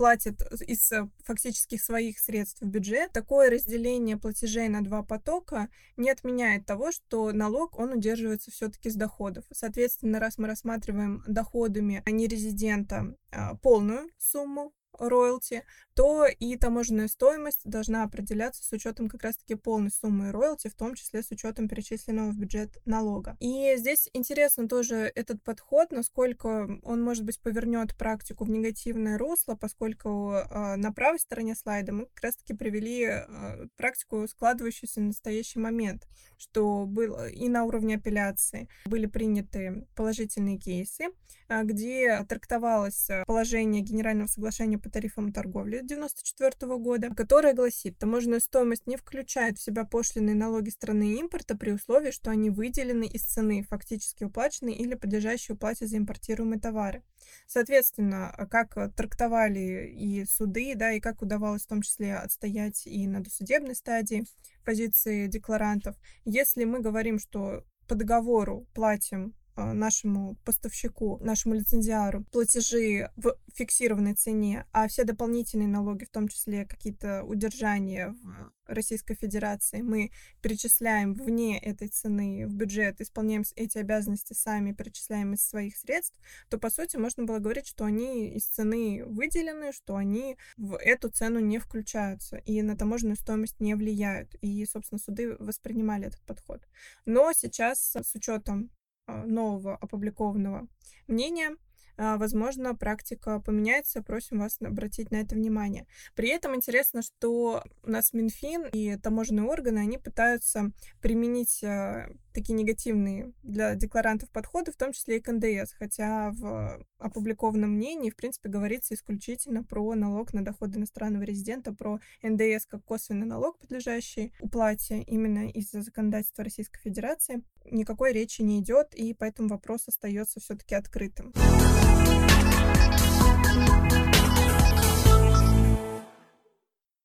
платит 0.03 0.43
из 0.67 0.91
э, 0.91 1.09
фактических 1.25 1.81
своих 1.81 2.19
средств 2.19 2.61
в 2.61 2.67
бюджет, 2.67 3.13
такое 3.13 3.51
разделение 3.51 4.17
платежей 4.17 4.67
на 4.67 4.83
два 4.83 5.05
потока 5.05 5.69
не 5.97 6.11
отменяет 6.11 6.67
того, 6.67 6.91
что 6.91 7.31
налог, 7.31 7.79
он 7.79 7.93
удерживается 7.93 8.51
все-таки 8.51 8.91
с 8.91 8.97
доходов. 8.97 9.45
Соответственно, 9.53 10.19
раз 10.19 10.39
мы 10.39 10.49
рассматриваем 10.49 11.23
доходами 11.29 12.03
нерезидента 12.05 13.15
а, 13.31 13.55
полную 13.55 14.11
сумму 14.19 14.73
роялти, 14.99 15.65
то 15.95 16.27
и 16.27 16.57
таможенная 16.57 17.09
стоимость 17.09 17.63
должна 17.65 18.05
определяться 18.05 18.65
с 18.65 18.73
учетом 18.73 19.09
как 19.09 19.23
раз-таки 19.23 19.55
полной 19.55 19.91
суммы 19.91 20.33
роялти, 20.33 20.69
в 20.69 20.75
том 20.75 20.95
числе 20.95 21.23
с 21.23 21.31
учетом 21.31 21.69
перечисленного 21.69 22.31
в 22.31 22.37
бюджет 22.39 22.79
налога. 22.85 23.37
И 23.41 23.75
здесь 23.77 24.09
интересно 24.13 24.69
тоже 24.69 25.11
этот 25.15 25.43
подход, 25.43 25.93
насколько 25.93 26.79
он, 26.83 27.03
может 27.03 27.25
быть, 27.25 27.41
повернет 27.41 27.97
практику 27.97 28.45
в 28.45 28.51
негативное 28.51 29.19
русло, 29.19 29.55
поскольку 29.55 30.33
э, 30.33 30.77
на 30.77 30.93
правой 30.93 31.19
стороне 31.19 31.55
слайда 31.55 31.93
мы 31.93 32.07
как 32.07 32.25
раз-таки 32.25 32.55
привели 32.55 33.05
э, 33.05 33.67
практику, 33.77 34.27
складывающуюся 34.29 35.01
на 35.01 35.09
настоящий 35.09 35.59
момент, 35.59 36.07
что 36.43 36.87
было 36.87 37.29
и 37.29 37.49
на 37.49 37.65
уровне 37.65 37.95
апелляции 37.95 38.69
были 38.85 39.07
приняты 39.07 39.87
положительные 39.95 40.59
кейсы, 40.59 41.05
э, 41.49 41.63
где 41.63 42.25
трактовалось 42.29 43.09
положение 43.27 43.83
Генерального 43.83 44.27
соглашения 44.27 44.79
по 44.79 44.91
тарифам 44.91 45.33
торговли 45.33 45.77
1994 45.77 46.77
года, 46.79 47.15
которая 47.15 47.55
гласит, 47.55 47.97
таможенная 47.99 48.41
стоимость 48.41 48.87
не 48.87 48.97
включает 48.97 49.59
в 49.59 49.63
себя 49.63 49.85
пошлины 49.85 50.31
и 50.31 50.35
налоги 50.35 50.71
страны 50.71 51.15
импорта 51.15 51.57
при 51.57 51.71
условии, 51.71 52.11
что 52.11 52.31
они 52.31 52.51
выделены 52.51 53.05
из 53.05 53.23
цены, 53.23 53.63
фактически 53.63 54.25
уплаченные 54.25 54.77
или 54.77 54.95
подлежащие 54.95 55.55
уплате 55.55 55.87
за 55.87 55.99
импортируемые 55.99 56.61
товары. 56.61 57.03
Соответственно, 57.47 58.35
как 58.51 58.75
трактовали 58.95 59.89
и 59.89 60.25
суды, 60.25 60.75
да, 60.75 60.93
и 60.93 61.01
как 61.01 61.23
удавалось 61.23 61.65
в 61.65 61.69
том 61.69 61.83
числе 61.83 62.17
отстоять 62.17 62.87
и 62.87 63.07
на 63.07 63.23
досудебной 63.23 63.75
стадии 63.75 64.25
позиции 64.65 65.27
декларантов, 65.27 65.97
если 66.25 66.65
мы 66.65 66.81
говорим, 66.81 67.19
что 67.19 67.65
по 67.89 67.95
договору 67.95 68.67
платим 68.75 69.35
а, 69.35 69.42
нашему 69.57 70.37
поставщику, 70.45 71.19
нашему 71.23 71.55
лицензиару 71.55 72.25
платежи 72.25 73.11
в 73.17 73.37
фиксированной 73.55 74.15
цене, 74.15 74.67
а 74.73 74.89
все 74.89 75.05
дополнительные 75.05 75.69
налоги, 75.69 76.05
в 76.05 76.11
том 76.11 76.29
числе 76.29 76.65
какие-то 76.65 77.23
удержания 77.25 78.15
в 78.25 78.53
Российской 78.67 79.15
Федерации, 79.15 79.83
мы 79.83 80.11
перечисляем 80.41 81.15
вне 81.15 81.59
этой 81.59 81.89
цены 81.89 82.47
в 82.47 82.55
бюджет, 82.55 83.01
исполняем 83.01 83.45
эти 83.57 83.79
обязанности 83.79 84.33
сами, 84.33 84.73
перечисляем 84.73 85.35
из 85.35 85.47
своих 85.47 85.77
средств, 85.77 86.19
то, 86.49 86.59
по 86.59 86.71
сути, 86.71 86.97
можно 86.97 87.25
было 87.25 87.39
говорить, 87.39 87.67
что 87.67 87.85
они 87.85 88.31
из 88.31 88.47
цены 88.47 89.03
выделены, 89.05 89.73
что 89.73 89.97
они 89.97 90.37
в 90.57 90.77
эту 90.79 91.11
цену 91.11 91.41
не 91.41 91.59
включаются 91.59 92.37
и 92.39 92.63
на 92.63 92.77
таможенную 92.77 93.17
стоимость 93.17 93.61
не 93.61 93.75
влияют. 93.75 94.35
И, 94.41 94.65
собственно, 94.65 94.99
суды 94.99 95.37
воспринимали 95.39 96.07
этот 96.07 96.23
подход. 96.23 96.63
Но 97.05 97.33
сейчас 97.33 97.95
с 97.95 98.15
учетом 98.15 98.71
нового 99.07 99.77
опубликованного 99.77 100.69
мнения, 101.07 101.57
а, 101.97 102.17
возможно, 102.17 102.75
практика 102.75 103.41
поменяется, 103.41 104.03
просим 104.03 104.41
вас 104.41 104.57
обратить 104.61 105.11
на 105.11 105.17
это 105.17 105.35
внимание. 105.35 105.87
При 106.15 106.31
этом 106.31 106.55
интересно, 106.57 107.03
что 107.03 107.63
у 107.83 107.91
нас 107.91 108.13
Минфин 108.13 108.67
и 108.73 108.97
таможенные 108.97 109.45
органы, 109.45 109.81
они 109.81 109.99
пытаются 109.99 110.73
применить 111.01 111.63
а, 111.63 112.09
такие 112.33 112.55
негативные 112.55 113.33
для 113.43 113.75
декларантов 113.75 114.31
подходы, 114.31 114.73
в 114.73 114.77
том 114.77 114.93
числе 114.93 115.19
и 115.19 115.21
к 115.21 115.31
НДС, 115.31 115.73
хотя 115.73 116.31
в 116.33 116.85
опубликованном 116.99 117.71
мнении, 117.71 118.11
в 118.11 118.17
принципе, 118.17 118.49
говорится 118.49 118.95
исключительно 118.95 119.65
про 119.65 119.95
налог 119.95 120.33
на 120.33 120.45
доходы 120.45 120.79
иностранного 120.79 121.23
резидента, 121.23 121.73
про 121.73 122.01
НДС 122.23 122.67
как 122.67 122.85
косвенный 122.85 123.27
налог, 123.27 123.59
подлежащий 123.59 124.33
уплате 124.41 125.03
именно 125.03 125.49
из-за 125.51 125.83
законодательства 125.83 126.45
Российской 126.45 126.81
Федерации. 126.81 127.43
Никакой 127.65 128.13
речи 128.13 128.43
не 128.43 128.61
идет, 128.61 128.95
и 128.95 129.15
поэтому 129.15 129.49
вопрос 129.49 129.89
остается 129.89 130.41
все-таки 130.41 130.75
открытым. 130.75 131.33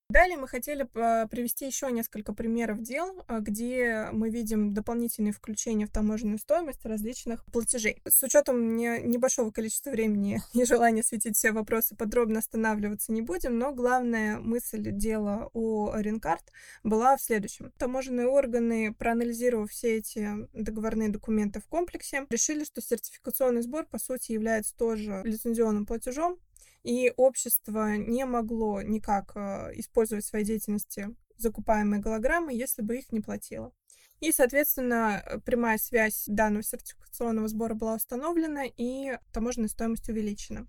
Далее 0.10 0.38
мы 0.38 0.48
хотели 0.48 0.84
привести 0.84 1.66
еще 1.66 1.92
несколько 1.92 2.32
примеров 2.32 2.82
дел, 2.82 3.26
а, 3.28 3.42
где 3.42 4.08
мы 4.14 4.30
видим 4.30 4.74
дополнительные 4.74 5.34
включения 5.34 5.86
в 5.86 5.92
таможенную 5.92 6.40
стоимость 6.40 6.86
различных 6.86 7.44
платежей. 7.48 8.02
С 8.08 8.24
учетом 8.24 8.78
не, 8.78 9.02
небольшого 9.02 9.52
количества 9.52 9.90
времени 9.90 10.42
и 10.54 10.64
желания 10.64 11.04
светить 11.04 11.36
все 11.36 11.52
вопросы, 11.52 11.94
подробно 11.94 12.40
останавливаться 12.40 13.12
не 13.12 13.22
будем, 13.22 13.60
но 13.60 13.74
главная 13.74 14.40
мысль 14.40 14.92
дела 14.92 15.50
о 15.54 15.94
Ренкарт 15.98 16.54
была 16.84 17.18
в 17.18 17.22
следующем. 17.22 17.74
Таможенные 17.78 18.28
органы, 18.28 18.94
проанализировав 18.94 19.72
все 19.72 19.98
эти 19.98 20.48
договорные 20.54 21.10
документы 21.10 21.60
в 21.60 21.68
комплексе, 21.68 22.26
решили, 22.30 22.64
что 22.64 22.80
сертификационный 22.80 23.62
сбор, 23.62 23.86
по 23.86 24.00
сути, 24.00 24.32
является 24.32 24.74
тоже 24.78 25.22
лицензионным 25.26 25.86
платежом, 25.86 26.40
и 26.88 27.12
общество 27.18 27.98
не 27.98 28.26
могло 28.26 28.82
никак 28.82 29.34
э, 29.36 29.72
использовать 29.74 30.24
в 30.24 30.28
своей 30.30 30.46
деятельности 30.46 31.14
закупаемые 31.36 32.02
голограммы, 32.02 32.54
если 32.54 32.82
бы 32.82 32.98
их 32.98 33.12
не 33.12 33.20
платило. 33.20 33.74
И, 34.22 34.32
соответственно, 34.32 35.22
прямая 35.44 35.78
связь 35.80 36.24
данного 36.28 36.64
сертификационного 36.64 37.50
сбора 37.50 37.74
была 37.74 37.96
установлена, 37.96 38.64
и 38.66 39.18
таможенная 39.34 39.68
стоимость 39.68 40.08
увеличена. 40.08 40.66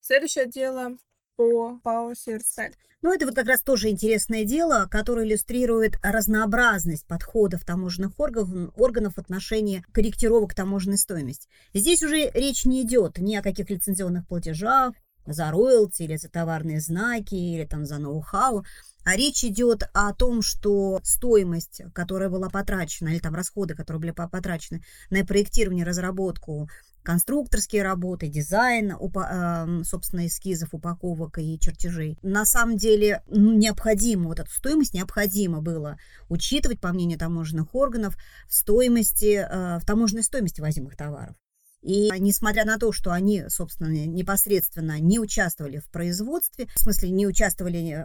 Следующее 0.00 0.46
дело 0.46 0.98
по 1.36 1.78
ПАО 1.82 2.14
«Северсталь». 2.14 2.72
Ну, 3.02 3.12
это 3.12 3.26
вот 3.26 3.34
как 3.34 3.46
раз 3.46 3.62
тоже 3.62 3.90
интересное 3.90 4.44
дело, 4.44 4.88
которое 4.90 5.26
иллюстрирует 5.26 5.98
разнообразность 6.02 7.06
подходов 7.06 7.64
таможенных 7.64 8.18
органов, 8.18 8.72
органов 8.76 9.14
в 9.14 9.18
отношении 9.18 9.84
корректировок 9.92 10.54
таможенной 10.54 10.98
стоимости. 10.98 11.48
Здесь 11.74 12.02
уже 12.02 12.30
речь 12.30 12.64
не 12.64 12.82
идет 12.82 13.18
ни 13.18 13.36
о 13.36 13.42
каких 13.42 13.70
лицензионных 13.70 14.26
платежах, 14.26 14.94
за 15.26 15.50
роялти 15.50 16.02
или 16.02 16.16
за 16.16 16.28
товарные 16.28 16.80
знаки 16.80 17.34
или 17.34 17.64
там 17.64 17.84
за 17.84 17.98
ноу-хау, 17.98 18.64
а 19.04 19.16
речь 19.16 19.44
идет 19.44 19.88
о 19.92 20.12
том, 20.12 20.42
что 20.42 21.00
стоимость, 21.04 21.82
которая 21.94 22.28
была 22.28 22.50
потрачена, 22.50 23.10
или 23.10 23.20
там 23.20 23.34
расходы, 23.34 23.74
которые 23.74 24.00
были 24.00 24.10
потрачены 24.10 24.82
на 25.10 25.24
проектирование, 25.24 25.86
разработку 25.86 26.68
конструкторские 27.04 27.84
работы, 27.84 28.26
дизайн, 28.26 28.90
эм, 28.90 29.84
собственно, 29.84 30.26
эскизов, 30.26 30.74
упаковок 30.74 31.38
и 31.38 31.56
чертежей. 31.60 32.18
На 32.22 32.44
самом 32.44 32.76
деле 32.76 33.22
ну, 33.28 33.52
необходимо, 33.52 34.26
вот 34.26 34.40
эту 34.40 34.50
стоимость 34.50 34.92
необходимо 34.92 35.62
было 35.62 35.98
учитывать, 36.28 36.80
по 36.80 36.88
мнению 36.88 37.18
таможенных 37.18 37.76
органов, 37.76 38.16
в 38.48 38.54
стоимости, 38.54 39.46
э, 39.48 39.78
в 39.78 39.86
таможенной 39.86 40.24
стоимости 40.24 40.60
возимых 40.60 40.96
товаров. 40.96 41.36
И 41.82 42.10
несмотря 42.18 42.64
на 42.64 42.78
то, 42.78 42.90
что 42.92 43.12
они, 43.12 43.44
собственно, 43.48 43.88
непосредственно 43.88 44.98
не 44.98 45.18
участвовали 45.18 45.78
в 45.78 45.88
производстве, 45.90 46.66
в 46.74 46.80
смысле 46.80 47.10
не 47.10 47.26
участвовали, 47.26 48.04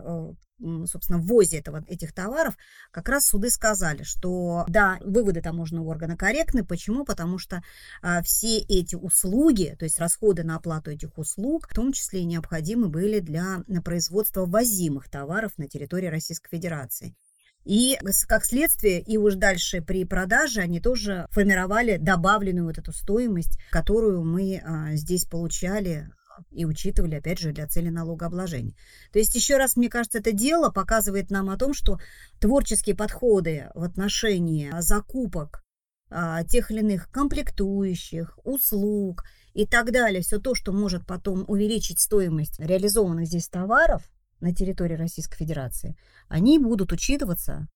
э, 0.62 0.86
собственно, 0.86 1.20
в 1.20 1.26
ввозе 1.26 1.58
этого, 1.58 1.84
этих 1.88 2.14
товаров, 2.14 2.58
как 2.92 3.10
раз 3.10 3.28
суды 3.28 3.50
сказали, 3.50 4.04
что 4.04 4.66
да, 4.68 5.00
выводы 5.02 5.42
таможенного 5.42 5.90
органа 5.90 6.16
корректны. 6.16 6.64
Почему? 6.64 7.06
Потому 7.06 7.38
что 7.38 7.64
а, 8.02 8.22
все 8.22 8.60
эти 8.60 8.96
услуги, 8.96 9.76
то 9.80 9.86
есть 9.86 10.00
расходы 10.00 10.44
на 10.44 10.58
оплату 10.58 10.92
этих 10.92 11.18
услуг, 11.18 11.68
в 11.70 11.74
том 11.74 11.94
числе 11.94 12.22
и 12.22 12.26
необходимы 12.26 12.90
были 12.90 13.20
для 13.20 13.64
производства 13.84 14.46
ввозимых 14.46 15.10
товаров 15.10 15.54
на 15.58 15.68
территории 15.68 16.08
Российской 16.08 16.50
Федерации. 16.50 17.16
И 17.64 17.98
как 18.28 18.46
следствие, 18.46 19.02
и 19.02 19.18
уж 19.18 19.36
дальше 19.36 19.82
при 19.82 20.04
продаже 20.04 20.62
они 20.62 20.80
тоже 20.80 21.28
формировали 21.30 21.98
добавленную 21.98 22.66
вот 22.66 22.78
эту 22.78 22.92
стоимость, 22.92 23.60
которую 23.70 24.24
мы 24.24 24.62
а, 24.64 24.96
здесь 24.96 25.26
получали 25.26 26.10
и 26.50 26.66
учитывали, 26.66 27.16
опять 27.16 27.40
же, 27.40 27.52
для 27.52 27.68
цели 27.68 27.90
налогообложения. 27.90 28.74
То 29.12 29.20
есть, 29.20 29.36
еще 29.36 29.58
раз, 29.58 29.76
мне 29.76 29.90
кажется, 29.90 30.18
это 30.18 30.32
дело 30.32 30.70
показывает 30.70 31.30
нам 31.30 31.50
о 31.50 31.58
том, 31.58 31.74
что 31.74 32.00
творческие 32.40 32.96
подходы 32.96 33.70
в 33.76 33.84
отношении 33.84 34.72
закупок 34.80 35.64
а, 36.10 36.44
тех 36.44 36.72
или 36.72 36.80
иных 36.80 37.10
комплектующих, 37.12 38.40
услуг 38.44 39.24
и 39.54 39.66
так 39.66 39.92
далее, 39.92 40.22
все 40.22 40.40
то, 40.40 40.56
что 40.56 40.72
может 40.72 41.06
потом 41.06 41.46
увеличить 41.48 42.00
стоимость 42.00 42.60
реализованных 42.60 43.28
здесь 43.28 43.48
товаров, 43.48 44.04
на 44.42 44.54
территории 44.54 44.96
Российской 44.96 45.38
Федерации, 45.38 45.96
они 46.28 46.60
будут 46.60 46.92
учитываться, 46.92 47.68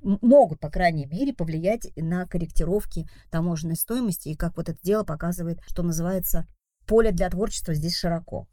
могут, 0.00 0.60
по 0.60 0.70
крайней 0.70 1.06
мере, 1.06 1.32
повлиять 1.32 1.88
на 1.96 2.26
корректировки 2.26 3.06
таможенной 3.30 3.76
стоимости. 3.76 4.28
И 4.28 4.36
как 4.36 4.56
вот 4.56 4.68
это 4.68 4.78
дело 4.82 5.04
показывает, 5.04 5.60
что 5.66 5.82
называется, 5.82 6.46
поле 6.86 7.12
для 7.12 7.28
творчества 7.30 7.74
здесь 7.74 7.96
широко. 7.96 8.48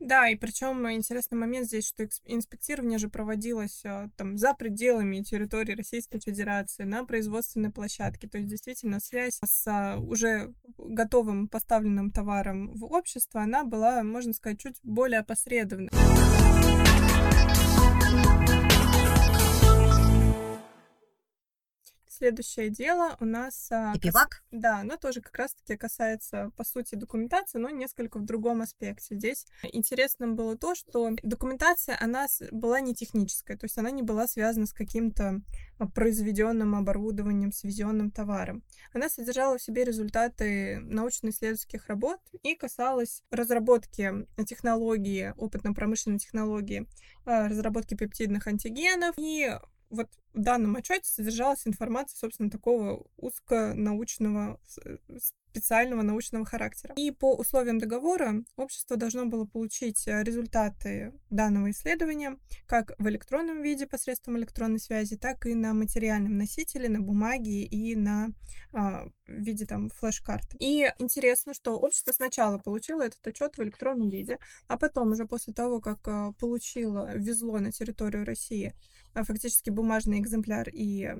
Да, 0.00 0.28
и 0.28 0.36
причем 0.36 0.88
интересный 0.92 1.36
момент 1.36 1.66
здесь, 1.66 1.88
что 1.88 2.04
инспектирование 2.24 3.00
же 3.00 3.08
проводилось 3.08 3.82
а, 3.84 4.08
там 4.16 4.36
за 4.38 4.54
пределами 4.54 5.22
территории 5.22 5.74
Российской 5.74 6.20
Федерации 6.20 6.84
на 6.84 7.04
производственной 7.04 7.72
площадке. 7.72 8.28
То 8.28 8.38
есть 8.38 8.48
действительно 8.48 9.00
связь 9.00 9.40
с 9.44 9.66
а, 9.66 9.98
уже 9.98 10.54
готовым 10.76 11.48
поставленным 11.48 12.12
товаром 12.12 12.74
в 12.74 12.84
общество, 12.84 13.42
она 13.42 13.64
была, 13.64 14.04
можно 14.04 14.32
сказать, 14.34 14.60
чуть 14.60 14.78
более 14.84 15.18
опосредованной. 15.18 15.90
Thank 17.38 18.48
you. 18.48 18.67
Следующее 22.18 22.68
дело 22.68 23.16
у 23.20 23.24
нас... 23.24 23.68
Эпивак? 23.70 24.28
Кас... 24.28 24.42
Да, 24.50 24.82
но 24.82 24.96
тоже 24.96 25.20
как 25.20 25.36
раз-таки 25.38 25.76
касается, 25.76 26.50
по 26.56 26.64
сути, 26.64 26.96
документации, 26.96 27.58
но 27.58 27.70
несколько 27.70 28.18
в 28.18 28.24
другом 28.24 28.60
аспекте. 28.60 29.14
Здесь 29.14 29.46
интересным 29.62 30.34
было 30.34 30.56
то, 30.56 30.74
что 30.74 31.10
документация, 31.22 31.96
она 32.00 32.26
была 32.50 32.80
не 32.80 32.92
техническая, 32.92 33.56
то 33.56 33.66
есть 33.66 33.78
она 33.78 33.92
не 33.92 34.02
была 34.02 34.26
связана 34.26 34.66
с 34.66 34.72
каким-то 34.72 35.42
произведенным 35.94 36.74
оборудованием, 36.74 37.52
свезенным 37.52 38.10
товаром. 38.10 38.64
Она 38.92 39.08
содержала 39.08 39.56
в 39.56 39.62
себе 39.62 39.84
результаты 39.84 40.80
научно-исследовательских 40.80 41.86
работ 41.86 42.18
и 42.42 42.56
касалась 42.56 43.22
разработки 43.30 44.26
технологии, 44.44 45.34
опытно-промышленной 45.36 46.18
технологии, 46.18 46.88
а, 47.24 47.46
разработки 47.48 47.94
пептидных 47.94 48.48
антигенов 48.48 49.14
и 49.18 49.56
вот 49.90 50.08
в 50.34 50.40
данном 50.40 50.76
отчете 50.76 51.08
содержалась 51.08 51.66
информация, 51.66 52.16
собственно, 52.16 52.50
такого 52.50 53.06
узконаучного, 53.16 54.60
специального 55.58 56.02
научного 56.02 56.44
характера. 56.44 56.94
И 56.96 57.10
по 57.10 57.34
условиям 57.34 57.78
договора 57.78 58.44
общество 58.56 58.96
должно 58.96 59.26
было 59.26 59.44
получить 59.44 60.06
э, 60.06 60.22
результаты 60.22 61.12
данного 61.30 61.70
исследования 61.70 62.38
как 62.66 62.92
в 62.98 63.08
электронном 63.08 63.62
виде 63.62 63.86
посредством 63.86 64.38
электронной 64.38 64.78
связи, 64.78 65.16
так 65.16 65.46
и 65.46 65.54
на 65.54 65.74
материальном 65.74 66.38
носителе, 66.38 66.88
на 66.88 67.00
бумаге 67.00 67.64
и 67.64 67.96
на 67.96 68.28
а, 68.72 69.08
виде 69.26 69.66
там 69.66 69.90
флеш-карт. 69.90 70.54
И 70.60 70.90
интересно, 70.98 71.54
что 71.54 71.78
общество 71.78 72.12
сначала 72.12 72.58
получило 72.58 73.02
этот 73.02 73.26
отчет 73.26 73.56
в 73.56 73.62
электронном 73.62 74.10
виде, 74.10 74.38
а 74.68 74.78
потом 74.78 75.12
уже 75.12 75.26
после 75.26 75.52
того, 75.52 75.80
как 75.80 76.06
а, 76.06 76.32
получило, 76.38 77.16
везло 77.16 77.58
на 77.58 77.72
территорию 77.72 78.24
России 78.24 78.74
а, 79.14 79.24
фактически 79.24 79.70
бумажный 79.70 80.20
экземпляр 80.20 80.68
и 80.68 81.14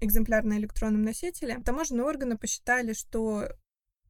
экземпляр 0.00 0.44
на 0.44 0.58
электронном 0.58 1.02
носителе, 1.02 1.60
таможенные 1.64 2.04
органы 2.04 2.36
посчитали, 2.36 2.92
что 2.92 3.48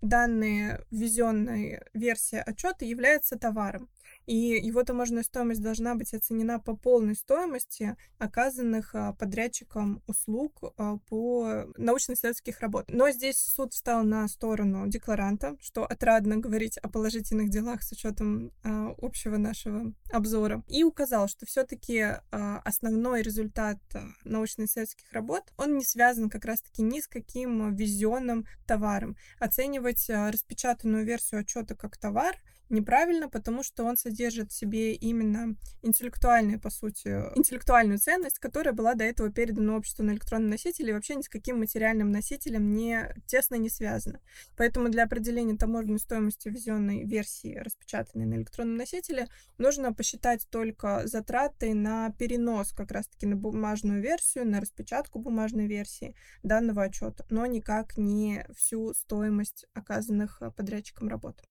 данные 0.00 0.84
ввезенной 0.90 1.82
версии 1.92 2.36
отчета 2.38 2.84
является 2.84 3.38
товаром 3.38 3.88
и 4.26 4.34
его 4.34 4.82
таможенная 4.84 5.22
стоимость 5.22 5.62
должна 5.62 5.94
быть 5.94 6.14
оценена 6.14 6.60
по 6.60 6.76
полной 6.76 7.14
стоимости 7.14 7.96
оказанных 8.18 8.94
а, 8.94 9.12
подрядчиком 9.14 10.02
услуг 10.06 10.62
а, 10.76 10.98
по 11.08 11.64
научно-исследовательских 11.76 12.60
работ. 12.60 12.86
Но 12.88 13.10
здесь 13.10 13.38
суд 13.38 13.72
встал 13.72 14.04
на 14.04 14.28
сторону 14.28 14.86
декларанта, 14.88 15.56
что 15.60 15.84
отрадно 15.84 16.36
говорить 16.36 16.78
о 16.78 16.88
положительных 16.88 17.50
делах 17.50 17.82
с 17.82 17.92
учетом 17.92 18.52
а, 18.62 18.94
общего 18.98 19.36
нашего 19.36 19.92
обзора, 20.12 20.62
и 20.68 20.84
указал, 20.84 21.28
что 21.28 21.46
все-таки 21.46 22.04
основной 22.30 23.22
результат 23.22 23.78
научно-исследовательских 24.24 25.12
работ, 25.12 25.52
он 25.56 25.76
не 25.76 25.84
связан 25.84 26.28
как 26.28 26.44
раз-таки 26.44 26.82
ни 26.82 27.00
с 27.00 27.08
каким 27.08 27.74
везенным 27.74 28.46
товаром. 28.66 29.16
Оценивать 29.38 30.08
распечатанную 30.08 31.04
версию 31.04 31.40
отчета 31.40 31.74
как 31.74 31.96
товар 31.96 32.36
неправильно, 32.70 33.28
потому 33.28 33.62
что 33.62 33.84
он 33.84 33.96
содержит 33.96 34.50
в 34.50 34.56
себе 34.56 34.94
именно 34.94 35.56
интеллектуальную, 35.82 36.60
по 36.60 36.70
сути, 36.70 37.08
интеллектуальную 37.36 37.98
ценность, 37.98 38.38
которая 38.38 38.72
была 38.72 38.94
до 38.94 39.04
этого 39.04 39.30
передана 39.30 39.76
обществу 39.76 40.04
на 40.04 40.12
электронном 40.12 40.50
носителе 40.50 40.90
и 40.90 40.92
вообще 40.92 41.16
ни 41.16 41.22
с 41.22 41.28
каким 41.28 41.58
материальным 41.58 42.10
носителем 42.10 42.72
не 42.72 43.14
тесно 43.26 43.56
не 43.56 43.68
связана. 43.68 44.20
Поэтому 44.56 44.88
для 44.88 45.04
определения 45.04 45.56
таможенной 45.56 45.98
стоимости 45.98 46.48
ввезенной 46.48 47.04
версии, 47.04 47.56
распечатанной 47.56 48.26
на 48.26 48.34
электронном 48.34 48.76
носителе, 48.76 49.28
нужно 49.58 49.92
посчитать 49.92 50.46
только 50.50 51.06
затраты 51.06 51.74
на 51.74 52.10
перенос 52.12 52.72
как 52.72 52.92
раз-таки 52.92 53.26
на 53.26 53.36
бумажную 53.36 54.00
версию, 54.00 54.46
на 54.46 54.60
распечатку 54.60 55.18
бумажной 55.18 55.66
версии 55.66 56.14
данного 56.42 56.84
отчета, 56.84 57.24
но 57.30 57.46
никак 57.46 57.96
не 57.96 58.46
всю 58.56 58.94
стоимость 58.94 59.66
оказанных 59.74 60.42
подрядчиком 60.56 61.08
работ. 61.08 61.42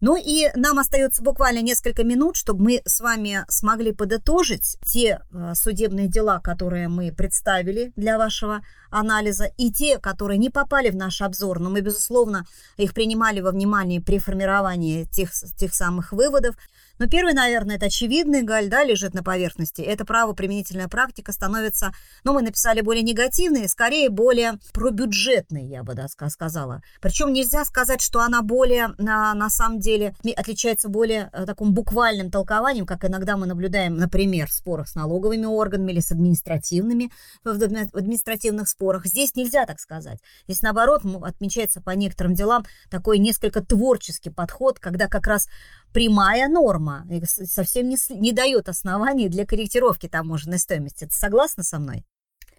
Ну 0.00 0.16
и 0.16 0.48
нам 0.54 0.78
остается 0.78 1.22
буквально 1.22 1.60
несколько 1.60 2.04
минут, 2.04 2.36
чтобы 2.36 2.62
мы 2.62 2.82
с 2.84 3.00
вами 3.00 3.44
смогли 3.48 3.92
подытожить 3.92 4.78
те 4.86 5.20
э, 5.32 5.54
судебные 5.54 6.06
дела, 6.06 6.40
которые 6.40 6.88
мы 6.88 7.12
представили 7.12 7.92
для 7.96 8.16
вашего 8.16 8.62
анализа, 8.90 9.46
и 9.56 9.72
те, 9.72 9.98
которые 9.98 10.38
не 10.38 10.50
попали 10.50 10.90
в 10.90 10.96
наш 10.96 11.20
обзор, 11.20 11.58
но 11.58 11.68
мы, 11.68 11.80
безусловно, 11.80 12.46
их 12.76 12.94
принимали 12.94 13.40
во 13.40 13.50
внимание 13.50 14.00
при 14.00 14.18
формировании 14.18 15.04
тех, 15.04 15.32
тех 15.32 15.74
самых 15.74 16.12
выводов. 16.12 16.56
Но 16.98 17.06
первый, 17.06 17.34
наверное, 17.34 17.76
это 17.76 17.86
очевидный, 17.86 18.42
Галь, 18.42 18.68
да, 18.68 18.84
лежит 18.84 19.14
на 19.14 19.22
поверхности. 19.22 19.82
Это 19.82 20.04
правоприменительная 20.04 20.88
практика 20.88 21.32
становится, 21.32 21.92
ну, 22.24 22.32
мы 22.32 22.42
написали 22.42 22.80
более 22.80 23.02
негативные, 23.02 23.68
скорее 23.68 24.10
более 24.10 24.58
пробюджетные, 24.72 25.68
я 25.68 25.82
бы 25.82 25.94
да, 25.94 26.06
сказала. 26.08 26.82
Причем 27.00 27.32
нельзя 27.32 27.64
сказать, 27.64 28.00
что 28.00 28.20
она 28.20 28.42
более, 28.42 28.94
на, 28.98 29.34
на 29.34 29.50
самом 29.50 29.80
деле, 29.80 30.14
отличается 30.36 30.88
более 30.88 31.30
э, 31.32 31.46
таким 31.46 31.72
буквальным 31.72 32.30
толкованием, 32.30 32.86
как 32.86 33.04
иногда 33.04 33.36
мы 33.36 33.46
наблюдаем, 33.46 33.96
например, 33.96 34.48
в 34.48 34.52
спорах 34.52 34.88
с 34.88 34.94
налоговыми 34.94 35.46
органами 35.46 35.92
или 35.92 36.00
с 36.00 36.10
административными, 36.10 37.10
в 37.44 37.50
административных 37.50 38.68
спорах. 38.68 39.06
Здесь 39.06 39.34
нельзя 39.34 39.66
так 39.66 39.80
сказать. 39.80 40.18
Здесь, 40.46 40.62
наоборот, 40.62 41.02
отмечается 41.22 41.80
по 41.80 41.90
некоторым 41.90 42.34
делам 42.34 42.64
такой 42.90 43.18
несколько 43.18 43.62
творческий 43.62 44.30
подход, 44.30 44.78
когда 44.78 45.08
как 45.08 45.26
раз 45.26 45.48
прямая 45.92 46.48
норма 46.48 47.06
и 47.10 47.22
совсем 47.24 47.88
не, 47.88 47.96
не 48.10 48.32
дает 48.32 48.68
оснований 48.68 49.28
для 49.28 49.46
корректировки 49.46 50.08
таможенной 50.08 50.58
стоимости. 50.58 51.04
Ты 51.04 51.14
согласна 51.14 51.62
со 51.62 51.78
мной? 51.78 52.04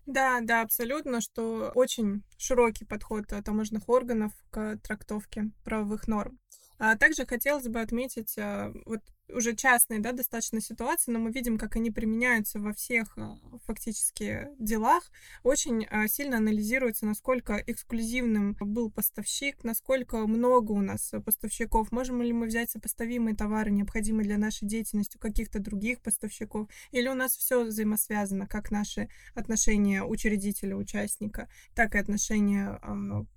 Да, 0.05 0.39
да, 0.41 0.61
абсолютно, 0.61 1.21
что 1.21 1.71
очень 1.75 2.23
широкий 2.37 2.85
подход 2.85 3.27
таможенных 3.45 3.87
органов 3.89 4.31
к 4.49 4.77
трактовке 4.77 5.51
правовых 5.63 6.07
норм. 6.07 6.39
А 6.79 6.95
также 6.97 7.25
хотелось 7.25 7.67
бы 7.67 7.81
отметить 7.81 8.35
а, 8.37 8.73
вот 8.85 9.01
уже 9.33 9.55
частные, 9.55 9.99
да, 9.99 10.11
достаточно 10.11 10.61
ситуации, 10.61 11.11
но 11.11 11.19
мы 11.19 11.31
видим, 11.31 11.57
как 11.57 11.75
они 11.75 11.91
применяются 11.91 12.59
во 12.59 12.73
всех 12.73 13.17
а, 13.17 13.37
фактически 13.65 14.47
делах. 14.59 15.11
Очень 15.43 15.85
а, 15.85 16.07
сильно 16.07 16.37
анализируется, 16.37 17.05
насколько 17.05 17.61
эксклюзивным 17.65 18.55
был 18.59 18.91
поставщик, 18.91 19.63
насколько 19.63 20.17
много 20.27 20.71
у 20.71 20.81
нас 20.81 21.11
поставщиков, 21.25 21.91
можем 21.91 22.21
ли 22.21 22.33
мы 22.33 22.47
взять 22.47 22.71
сопоставимые 22.71 23.35
товары, 23.35 23.71
необходимые 23.71 24.25
для 24.25 24.37
нашей 24.37 24.67
деятельности 24.67 25.17
у 25.17 25.19
каких-то 25.19 25.59
других 25.59 26.01
поставщиков, 26.01 26.69
или 26.91 27.07
у 27.07 27.13
нас 27.13 27.35
все 27.35 27.63
взаимосвязано, 27.63 28.47
как 28.47 28.71
наши 28.71 29.09
отношения 29.35 30.03
учредителя, 30.03 30.75
участника, 30.75 31.49
так 31.75 31.95
и 31.95 31.99
отношения 31.99 32.79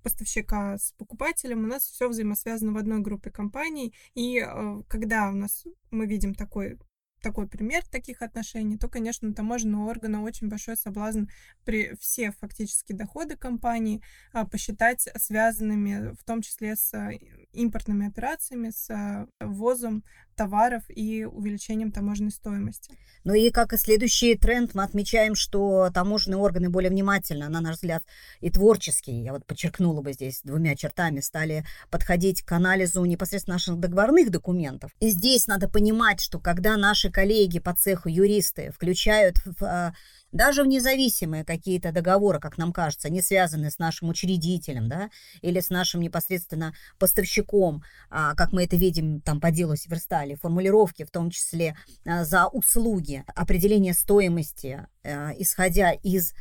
поставщика 0.02 0.78
с 0.78 0.92
покупателем, 0.98 1.64
у 1.64 1.66
нас 1.66 1.82
все 1.82 2.08
взаимосвязано 2.08 2.72
в 2.72 2.76
одной 2.76 3.00
группе 3.00 3.30
компаний, 3.30 3.94
и 4.14 4.44
когда 4.88 5.30
у 5.30 5.34
нас 5.34 5.64
мы 5.92 6.06
видим 6.06 6.34
такой 6.34 6.78
такой 7.22 7.46
пример 7.46 7.84
таких 7.88 8.20
отношений, 8.20 8.76
то, 8.76 8.88
конечно, 8.88 9.28
у 9.28 9.32
таможенного 9.32 9.88
органа 9.88 10.22
очень 10.22 10.48
большой 10.48 10.76
соблазн 10.76 11.26
при 11.64 11.94
все 11.98 12.32
фактически 12.32 12.92
доходы 12.92 13.36
компании 13.36 14.02
а, 14.32 14.44
посчитать 14.44 15.08
связанными 15.16 16.14
в 16.14 16.24
том 16.24 16.42
числе 16.42 16.76
с 16.76 16.92
а, 16.92 17.12
импортными 17.52 18.08
операциями, 18.08 18.70
с 18.70 18.90
а, 18.90 19.28
ввозом 19.40 20.04
товаров 20.34 20.82
и 20.88 21.24
увеличением 21.24 21.92
таможенной 21.92 22.30
стоимости. 22.30 22.96
Ну 23.24 23.34
и 23.34 23.50
как 23.50 23.72
и 23.72 23.76
следующий 23.76 24.34
тренд, 24.36 24.74
мы 24.74 24.82
отмечаем, 24.82 25.34
что 25.34 25.90
таможенные 25.94 26.38
органы 26.38 26.70
более 26.70 26.90
внимательно, 26.90 27.48
на 27.48 27.60
наш 27.60 27.76
взгляд, 27.76 28.02
и 28.40 28.50
творческие, 28.50 29.22
я 29.22 29.32
вот 29.32 29.46
подчеркнула 29.46 30.00
бы 30.02 30.12
здесь 30.12 30.40
двумя 30.42 30.74
чертами, 30.74 31.20
стали 31.20 31.64
подходить 31.90 32.42
к 32.42 32.52
анализу 32.52 33.04
непосредственно 33.04 33.54
наших 33.54 33.78
договорных 33.78 34.30
документов. 34.30 34.90
И 35.00 35.10
здесь 35.10 35.46
надо 35.46 35.68
понимать, 35.68 36.20
что 36.20 36.40
когда 36.40 36.76
наши 36.76 37.10
коллеги 37.10 37.60
по 37.60 37.74
цеху, 37.74 38.08
юристы, 38.08 38.72
включают 38.72 39.36
в 39.44 39.94
даже 40.32 40.62
в 40.62 40.66
независимые 40.66 41.44
какие-то 41.44 41.92
договоры, 41.92 42.40
как 42.40 42.58
нам 42.58 42.72
кажется, 42.72 43.10
не 43.10 43.22
связанные 43.22 43.70
с 43.70 43.78
нашим 43.78 44.08
учредителем, 44.08 44.88
да, 44.88 45.10
или 45.42 45.60
с 45.60 45.70
нашим 45.70 46.00
непосредственно 46.00 46.74
поставщиком, 46.98 47.82
а, 48.10 48.34
как 48.34 48.52
мы 48.52 48.64
это 48.64 48.76
видим 48.76 49.20
там 49.20 49.40
по 49.40 49.50
делу 49.50 49.76
Северстали, 49.76 50.34
формулировки, 50.34 51.04
в 51.04 51.10
том 51.10 51.30
числе 51.30 51.76
а, 52.04 52.24
за 52.24 52.46
услуги, 52.46 53.24
определение 53.34 53.94
стоимости, 53.94 54.86
а, 55.04 55.32
исходя 55.38 55.92
из 55.92 56.34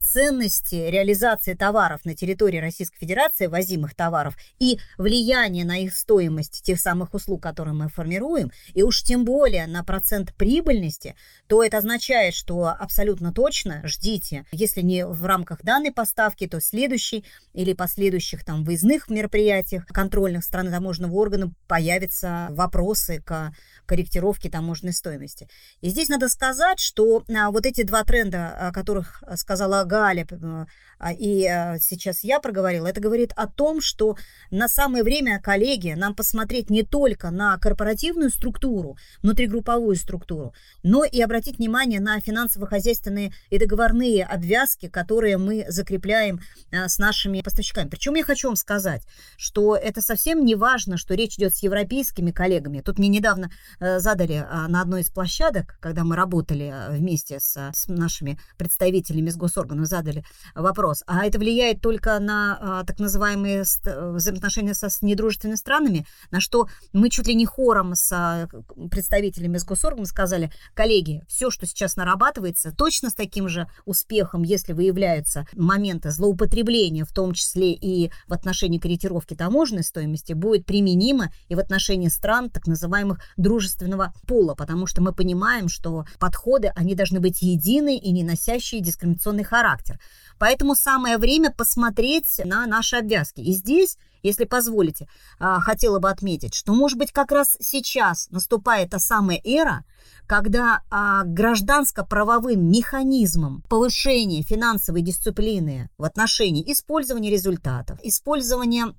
ценности 0.00 0.74
реализации 0.74 1.54
товаров 1.54 2.04
на 2.04 2.14
территории 2.14 2.58
Российской 2.58 2.98
Федерации, 2.98 3.46
возимых 3.46 3.94
товаров, 3.94 4.36
и 4.58 4.78
влияние 4.96 5.64
на 5.64 5.78
их 5.78 5.94
стоимость 5.94 6.62
тех 6.62 6.80
самых 6.80 7.14
услуг, 7.14 7.42
которые 7.42 7.74
мы 7.74 7.88
формируем, 7.88 8.50
и 8.74 8.82
уж 8.82 9.02
тем 9.02 9.24
более 9.24 9.66
на 9.66 9.84
процент 9.84 10.34
прибыльности, 10.34 11.14
то 11.46 11.62
это 11.62 11.78
означает, 11.78 12.34
что 12.34 12.68
абсолютно 12.68 13.32
точно 13.32 13.82
ждите, 13.84 14.44
если 14.52 14.82
не 14.82 15.06
в 15.06 15.24
рамках 15.24 15.62
данной 15.62 15.92
поставки, 15.92 16.46
то 16.46 16.60
следующей 16.60 17.24
или 17.52 17.72
последующих 17.72 18.44
там 18.44 18.64
выездных 18.64 19.08
мероприятиях 19.08 19.86
контрольных 19.86 20.44
страны 20.44 20.70
таможенного 20.70 21.14
органа 21.14 21.52
появятся 21.66 22.48
вопросы 22.50 23.22
к 23.24 23.52
корректировке 23.86 24.50
таможенной 24.50 24.92
стоимости. 24.92 25.48
И 25.80 25.88
здесь 25.88 26.08
надо 26.08 26.28
сказать, 26.28 26.78
что 26.80 27.24
а, 27.28 27.50
вот 27.50 27.66
эти 27.66 27.82
два 27.82 28.04
тренда, 28.04 28.68
о 28.68 28.72
которых 28.72 29.22
сказала 29.36 29.84
Галя, 29.88 30.26
э, 30.30 30.66
а, 30.98 31.12
и 31.12 31.44
э, 31.44 31.78
сейчас 31.80 32.22
я 32.22 32.38
проговорила, 32.38 32.86
это 32.86 33.00
говорит 33.00 33.32
о 33.34 33.46
том, 33.46 33.80
что 33.80 34.16
на 34.50 34.68
самое 34.68 35.02
время, 35.02 35.40
коллеги, 35.40 35.94
нам 35.96 36.14
посмотреть 36.14 36.70
не 36.70 36.82
только 36.82 37.30
на 37.30 37.58
корпоративную 37.58 38.30
структуру, 38.30 38.96
внутригрупповую 39.22 39.96
структуру, 39.96 40.54
но 40.82 41.04
и 41.04 41.20
обратить 41.20 41.58
внимание 41.58 42.00
на 42.00 42.20
финансово-хозяйственные 42.20 43.32
и 43.50 43.58
договорные 43.58 44.24
обвязки, 44.24 44.88
которые 44.88 45.38
мы 45.38 45.64
закрепляем 45.68 46.40
э, 46.70 46.88
с 46.88 46.98
нашими 46.98 47.40
поставщиками. 47.40 47.88
Причем 47.88 48.14
я 48.14 48.22
хочу 48.22 48.48
вам 48.48 48.56
сказать, 48.56 49.02
что 49.36 49.76
это 49.76 50.02
совсем 50.02 50.44
не 50.44 50.54
важно, 50.54 50.96
что 50.96 51.14
речь 51.14 51.36
идет 51.36 51.54
с 51.54 51.62
европейскими 51.62 52.30
коллегами. 52.30 52.80
Тут 52.80 52.98
мне 52.98 53.08
недавно 53.08 53.50
задали 53.80 54.46
на 54.68 54.82
одной 54.82 55.00
из 55.00 55.10
площадок, 55.10 55.78
когда 55.80 56.04
мы 56.04 56.16
работали 56.16 56.74
вместе 56.90 57.40
с, 57.40 57.56
с 57.56 57.88
нашими 57.88 58.38
представителями 58.56 59.30
с 59.30 59.36
госорганов, 59.36 59.77
Ивановну 59.78 59.86
задали 59.86 60.24
вопрос, 60.54 61.02
а 61.06 61.24
это 61.24 61.38
влияет 61.38 61.80
только 61.80 62.18
на 62.18 62.58
а, 62.60 62.84
так 62.84 62.98
называемые 62.98 63.62
взаимоотношения 63.62 64.74
со, 64.74 64.88
с 64.88 65.02
недружественными 65.02 65.56
странами, 65.56 66.06
на 66.30 66.40
что 66.40 66.68
мы 66.92 67.10
чуть 67.10 67.26
ли 67.26 67.34
не 67.34 67.46
хором 67.46 67.94
с 67.94 68.12
а, 68.12 68.48
представителями 68.90 69.58
с 69.58 69.64
госоргом 69.64 70.04
сказали, 70.04 70.50
коллеги, 70.74 71.22
все, 71.28 71.50
что 71.50 71.66
сейчас 71.66 71.96
нарабатывается, 71.96 72.72
точно 72.72 73.10
с 73.10 73.14
таким 73.14 73.48
же 73.48 73.68
успехом, 73.84 74.42
если 74.42 74.72
выявляются 74.72 75.46
моменты 75.54 76.10
злоупотребления, 76.10 77.04
в 77.04 77.12
том 77.12 77.32
числе 77.32 77.72
и 77.72 78.10
в 78.26 78.32
отношении 78.32 78.78
корректировки 78.78 79.34
таможенной 79.34 79.84
стоимости, 79.84 80.32
будет 80.32 80.66
применимо 80.66 81.32
и 81.48 81.54
в 81.54 81.58
отношении 81.58 82.08
стран 82.08 82.50
так 82.50 82.66
называемых 82.66 83.20
дружественного 83.36 84.12
пола, 84.26 84.54
потому 84.54 84.86
что 84.86 85.02
мы 85.02 85.12
понимаем, 85.12 85.68
что 85.68 86.04
подходы, 86.18 86.72
они 86.74 86.94
должны 86.94 87.20
быть 87.20 87.42
едины 87.42 87.96
и 87.96 88.10
не 88.10 88.24
носящие 88.24 88.80
дискриминационный 88.80 89.44
характер 89.44 89.67
характер. 89.68 89.98
Поэтому 90.38 90.74
самое 90.74 91.18
время 91.18 91.50
посмотреть 91.50 92.40
на 92.44 92.66
наши 92.66 92.96
обвязки. 92.96 93.40
И 93.40 93.52
здесь, 93.52 93.96
если 94.22 94.44
позволите, 94.44 95.08
а, 95.38 95.60
хотела 95.60 95.98
бы 95.98 96.10
отметить, 96.10 96.54
что, 96.54 96.72
может 96.72 96.98
быть, 96.98 97.12
как 97.12 97.32
раз 97.32 97.56
сейчас 97.60 98.28
наступает 98.30 98.90
та 98.90 98.98
самая 98.98 99.40
эра, 99.44 99.84
когда 100.26 100.82
а, 100.90 101.24
гражданско-правовым 101.24 102.70
механизмом 102.70 103.62
повышения 103.68 104.42
финансовой 104.42 105.02
дисциплины 105.02 105.90
в 105.98 106.04
отношении 106.04 106.70
использования 106.70 107.30
результатов, 107.30 107.98
использования 108.02 108.94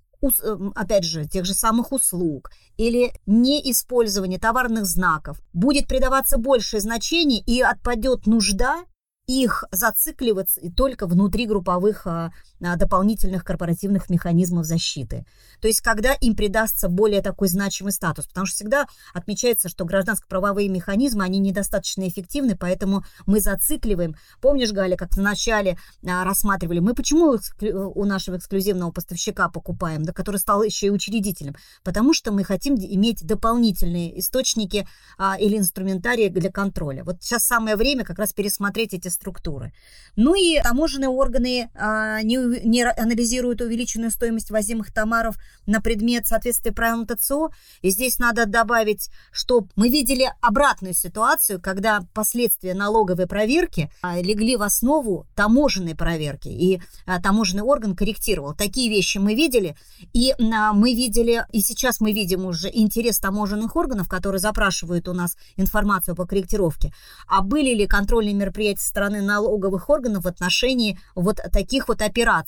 опять 0.76 1.06
же, 1.06 1.26
тех 1.26 1.46
же 1.46 1.54
самых 1.54 1.94
услуг 1.94 2.52
или 2.76 3.14
неиспользование 3.26 4.38
товарных 4.38 4.86
знаков 4.86 5.40
будет 5.54 5.88
придаваться 5.88 6.38
большее 6.38 6.82
значение 6.82 7.42
и 7.46 7.62
отпадет 7.62 8.28
нужда 8.28 8.84
их 9.30 9.64
зацикливаться 9.72 10.60
только 10.72 11.06
внутри 11.06 11.46
групповых 11.46 12.08
а, 12.08 12.32
дополнительных 12.60 13.44
корпоративных 13.44 14.10
механизмов 14.10 14.66
защиты. 14.66 15.26
То 15.62 15.68
есть, 15.68 15.82
когда 15.82 16.14
им 16.14 16.36
придастся 16.36 16.90
более 16.90 17.22
такой 17.22 17.48
значимый 17.48 17.92
статус. 17.92 18.28
Потому 18.28 18.46
что 18.46 18.56
всегда 18.56 18.88
отмечается, 19.14 19.70
что 19.70 19.86
гражданско-правовые 19.86 20.70
механизмы, 20.70 21.24
они 21.24 21.40
недостаточно 21.40 22.08
эффективны, 22.08 22.58
поэтому 22.58 23.04
мы 23.26 23.40
зацикливаем. 23.40 24.16
Помнишь, 24.42 24.72
Галя, 24.72 24.98
как 24.98 25.16
вначале 25.16 25.78
а, 26.06 26.24
рассматривали, 26.24 26.80
мы 26.80 26.94
почему 26.94 27.38
у 27.62 28.06
нашего 28.06 28.38
эксклюзивного 28.38 28.92
поставщика 28.92 29.50
покупаем, 29.50 30.04
да, 30.04 30.14
который 30.14 30.38
стал 30.38 30.64
еще 30.64 30.88
и 30.88 30.92
учредителем? 30.92 31.56
Потому 31.84 32.14
что 32.14 32.32
мы 32.32 32.44
хотим 32.44 32.76
иметь 32.76 33.26
дополнительные 33.26 34.20
источники 34.20 34.88
а, 35.18 35.38
или 35.40 35.58
инструментарии 35.58 36.30
для 36.30 36.52
контроля. 36.52 37.04
Вот 37.04 37.18
сейчас 37.22 37.46
самое 37.46 37.76
время 37.76 38.04
как 38.04 38.20
раз 38.20 38.34
пересмотреть 38.34 38.94
эти 38.94 39.08
структуры. 39.08 39.74
Ну 40.16 40.36
и 40.36 40.62
таможенные 40.62 41.10
органы 41.10 41.70
а, 41.76 42.22
не 42.22 42.38
не 42.64 42.84
анализируют 42.84 43.62
увеличенную 43.62 44.12
стоимость 44.12 44.52
возимых 44.52 44.94
товаров 44.94 45.36
на 45.66 45.82
предмет 45.82 46.28
соответствия 46.28 46.72
правилам 46.72 47.06
ТЦО. 47.06 47.50
И 47.82 47.90
здесь 47.90 48.20
надо 48.20 48.46
добавить, 48.46 49.10
что 49.32 49.68
мы 49.76 49.90
видели 49.90 50.32
обратную 50.42 50.94
ситуацию, 50.94 51.62
когда 51.62 52.02
последствия 52.14 52.74
налоговой 52.74 53.28
проверки 53.28 53.92
а, 54.02 54.22
легли 54.22 54.56
в 54.56 54.64
основу 54.64 55.28
таможенной 55.36 55.96
проверки, 55.96 56.48
и 56.50 56.82
а, 57.06 57.22
таможенный 57.22 57.64
орган 57.64 57.96
корректировал. 57.96 58.56
Такие 58.56 58.90
вещи 58.90 59.18
мы 59.18 59.36
видели, 59.36 59.76
и 60.14 60.32
а, 60.32 60.74
мы 60.74 60.94
видели, 60.94 61.46
и 61.52 61.62
сейчас 61.62 62.00
мы 62.00 62.12
видим 62.12 62.46
уже 62.46 62.70
интерес 62.72 63.20
таможенных 63.20 63.76
органов, 63.76 64.08
которые 64.08 64.40
запрашивают 64.40 65.08
у 65.08 65.14
нас 65.14 65.38
информацию 65.58 66.16
по 66.16 66.26
корректировке. 66.26 66.94
А 67.28 67.42
были 67.42 67.74
ли 67.74 67.88
контрольные 67.88 68.34
мероприятия 68.34 68.82
со 68.82 68.90
стороны 68.90 69.22
налоговых 69.22 69.90
органов 69.90 70.24
в 70.24 70.28
отношении 70.28 71.00
вот 71.16 71.40
таких 71.52 71.88
вот 71.88 72.02
операций? 72.02 72.39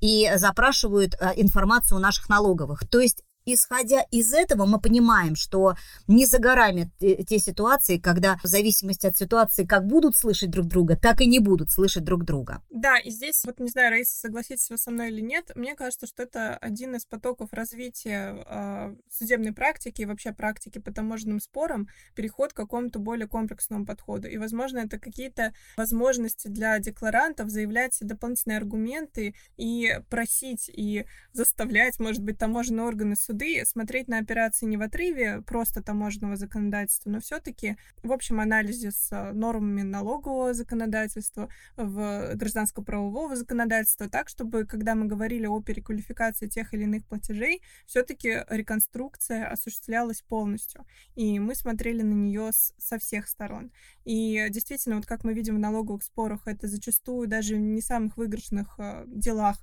И 0.00 0.30
запрашивают 0.36 1.14
информацию 1.36 1.98
у 1.98 2.00
наших 2.00 2.28
налоговых. 2.28 2.88
То 2.88 3.00
есть 3.00 3.22
Исходя 3.46 4.00
из 4.10 4.32
этого, 4.32 4.64
мы 4.64 4.80
понимаем, 4.80 5.36
что 5.36 5.74
не 6.08 6.24
за 6.24 6.38
горами 6.38 6.90
те 6.98 7.38
ситуации, 7.38 7.98
когда 7.98 8.38
в 8.42 8.46
зависимости 8.46 9.06
от 9.06 9.18
ситуации 9.18 9.64
как 9.66 9.86
будут 9.86 10.16
слышать 10.16 10.50
друг 10.50 10.66
друга, 10.66 10.96
так 10.96 11.20
и 11.20 11.26
не 11.26 11.40
будут 11.40 11.70
слышать 11.70 12.04
друг 12.04 12.24
друга. 12.24 12.62
Да, 12.70 12.98
и 12.98 13.10
здесь, 13.10 13.42
вот 13.44 13.60
не 13.60 13.68
знаю, 13.68 13.90
Раиса, 13.90 14.18
согласитесь 14.18 14.70
вы 14.70 14.78
со 14.78 14.90
мной 14.90 15.10
или 15.10 15.20
нет, 15.20 15.52
мне 15.56 15.74
кажется, 15.74 16.06
что 16.06 16.22
это 16.22 16.56
один 16.56 16.96
из 16.96 17.04
потоков 17.04 17.52
развития 17.52 18.44
э, 18.46 18.96
судебной 19.10 19.52
практики 19.52 20.02
и 20.02 20.06
вообще 20.06 20.32
практики 20.32 20.78
по 20.78 20.90
таможенным 20.90 21.38
спорам, 21.40 21.88
переход 22.14 22.54
к 22.54 22.56
какому-то 22.56 22.98
более 22.98 23.28
комплексному 23.28 23.84
подходу. 23.84 24.26
И, 24.26 24.38
возможно, 24.38 24.78
это 24.78 24.98
какие-то 24.98 25.52
возможности 25.76 26.48
для 26.48 26.78
декларантов 26.78 27.50
заявлять 27.50 27.98
дополнительные 28.00 28.56
аргументы 28.56 29.34
и 29.58 30.00
просить 30.08 30.70
и 30.72 31.04
заставлять, 31.32 32.00
может 32.00 32.22
быть, 32.22 32.38
таможенные 32.38 32.86
органы 32.86 33.16
суда 33.16 33.33
суды 33.34 33.64
смотреть 33.66 34.08
на 34.08 34.18
операции 34.18 34.66
не 34.66 34.76
в 34.76 34.82
отрыве 34.82 35.42
просто 35.42 35.82
таможенного 35.82 36.36
законодательства, 36.36 37.10
но 37.10 37.20
все-таки 37.20 37.76
в 38.02 38.12
общем 38.12 38.40
анализе 38.40 38.90
с 38.90 39.10
э, 39.10 39.32
нормами 39.32 39.82
налогового 39.82 40.54
законодательства, 40.54 41.48
в 41.76 42.34
гражданско-правового 42.34 43.34
законодательства, 43.34 44.08
так, 44.08 44.28
чтобы, 44.28 44.66
когда 44.66 44.94
мы 44.94 45.06
говорили 45.06 45.46
о 45.46 45.60
переквалификации 45.60 46.46
тех 46.46 46.72
или 46.74 46.84
иных 46.84 47.04
платежей, 47.06 47.60
все-таки 47.86 48.44
реконструкция 48.48 49.48
осуществлялась 49.48 50.22
полностью. 50.22 50.86
И 51.16 51.40
мы 51.40 51.54
смотрели 51.54 52.02
на 52.02 52.14
нее 52.14 52.50
с, 52.52 52.72
со 52.78 52.98
всех 52.98 53.26
сторон. 53.28 53.72
И 54.04 54.46
действительно, 54.50 54.96
вот 54.96 55.06
как 55.06 55.24
мы 55.24 55.34
видим 55.34 55.56
в 55.56 55.60
налоговых 55.60 56.04
спорах, 56.04 56.46
это 56.46 56.68
зачастую 56.68 57.26
даже 57.26 57.56
в 57.56 57.58
не 57.58 57.80
самых 57.80 58.16
выигрышных 58.16 58.78
э, 58.78 59.04
делах 59.08 59.58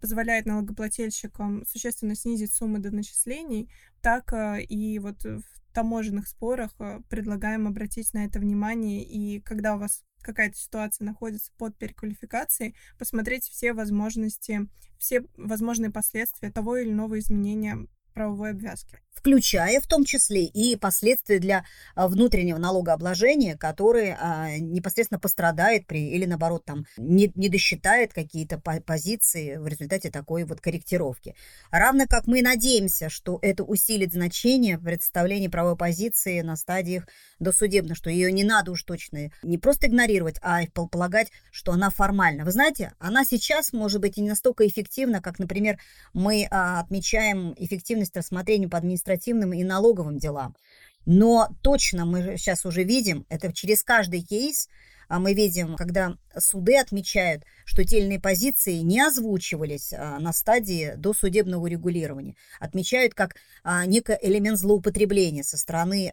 позволяет 0.00 0.46
налогоплательщикам 0.46 1.64
существенно 1.66 2.14
снизить 2.14 2.54
суммы 2.54 2.78
доначислений, 2.78 3.68
так 4.00 4.32
а, 4.32 4.58
и 4.58 4.98
вот 4.98 5.24
в 5.24 5.42
таможенных 5.72 6.28
спорах 6.28 6.70
а, 6.78 7.00
предлагаем 7.08 7.66
обратить 7.66 8.14
на 8.14 8.24
это 8.24 8.38
внимание, 8.38 9.02
и 9.04 9.40
когда 9.40 9.74
у 9.74 9.78
вас 9.78 10.04
какая-то 10.22 10.56
ситуация 10.56 11.04
находится 11.04 11.50
под 11.58 11.76
переквалификацией, 11.76 12.76
посмотреть 12.98 13.44
все 13.44 13.72
возможности, 13.72 14.68
все 14.98 15.26
возможные 15.36 15.90
последствия 15.90 16.52
того 16.52 16.76
или 16.76 16.90
иного 16.90 17.18
изменения 17.18 17.86
правовой 18.12 18.50
обвязки. 18.50 18.98
Включая 19.14 19.80
в 19.80 19.86
том 19.86 20.04
числе 20.04 20.44
и 20.46 20.74
последствия 20.74 21.38
для 21.38 21.64
а, 21.94 22.08
внутреннего 22.08 22.58
налогообложения, 22.58 23.56
который 23.56 24.14
а, 24.18 24.56
непосредственно 24.58 25.20
пострадает 25.20 25.86
при 25.86 26.10
или 26.10 26.24
наоборот 26.24 26.64
там 26.64 26.86
не, 26.96 27.30
не 27.36 27.48
досчитает 27.48 28.12
какие-то 28.12 28.58
позиции 28.58 29.58
в 29.58 29.66
результате 29.68 30.10
такой 30.10 30.44
вот 30.44 30.60
корректировки. 30.60 31.36
Равно 31.70 32.06
как 32.08 32.26
мы 32.26 32.42
надеемся, 32.42 33.10
что 33.10 33.38
это 33.42 33.62
усилит 33.62 34.12
значение 34.12 34.78
представления 34.78 35.50
правовой 35.50 35.76
позиции 35.76 36.40
на 36.40 36.56
стадиях 36.56 37.06
досудебно, 37.38 37.94
что 37.94 38.10
ее 38.10 38.32
не 38.32 38.44
надо 38.44 38.72
уж 38.72 38.82
точно 38.82 39.30
не 39.42 39.58
просто 39.58 39.86
игнорировать, 39.86 40.36
а 40.42 40.62
полагать, 40.72 41.30
что 41.52 41.72
она 41.72 41.90
формальна. 41.90 42.44
Вы 42.44 42.50
знаете, 42.50 42.92
она 42.98 43.24
сейчас 43.24 43.72
может 43.72 44.00
быть 44.00 44.18
и 44.18 44.20
не 44.20 44.30
настолько 44.30 44.66
эффективна, 44.66 45.20
как, 45.20 45.38
например, 45.38 45.78
мы 46.12 46.48
а, 46.50 46.80
отмечаем 46.80 47.54
эффективность 47.56 48.01
рассмотрения 48.16 48.68
по 48.68 48.78
административным 48.78 49.52
и 49.52 49.64
налоговым 49.64 50.18
делам. 50.18 50.56
Но 51.04 51.48
точно 51.62 52.04
мы 52.04 52.36
сейчас 52.36 52.64
уже 52.64 52.84
видим, 52.84 53.26
это 53.28 53.52
через 53.52 53.82
каждый 53.82 54.22
кейс, 54.22 54.68
а 55.08 55.18
мы 55.18 55.34
видим, 55.34 55.76
когда 55.76 56.16
суды 56.38 56.78
отмечают, 56.78 57.44
что 57.66 57.84
те 57.84 57.98
или 57.98 58.06
иные 58.06 58.20
позиции 58.20 58.76
не 58.76 59.00
озвучивались 59.00 59.92
а, 59.92 60.18
на 60.18 60.32
стадии 60.32 60.94
досудебного 60.96 61.66
регулирования, 61.66 62.34
отмечают 62.60 63.12
как 63.12 63.34
а, 63.62 63.84
некий 63.84 64.16
элемент 64.22 64.58
злоупотребления 64.58 65.42
со 65.42 65.58
стороны 65.58 66.10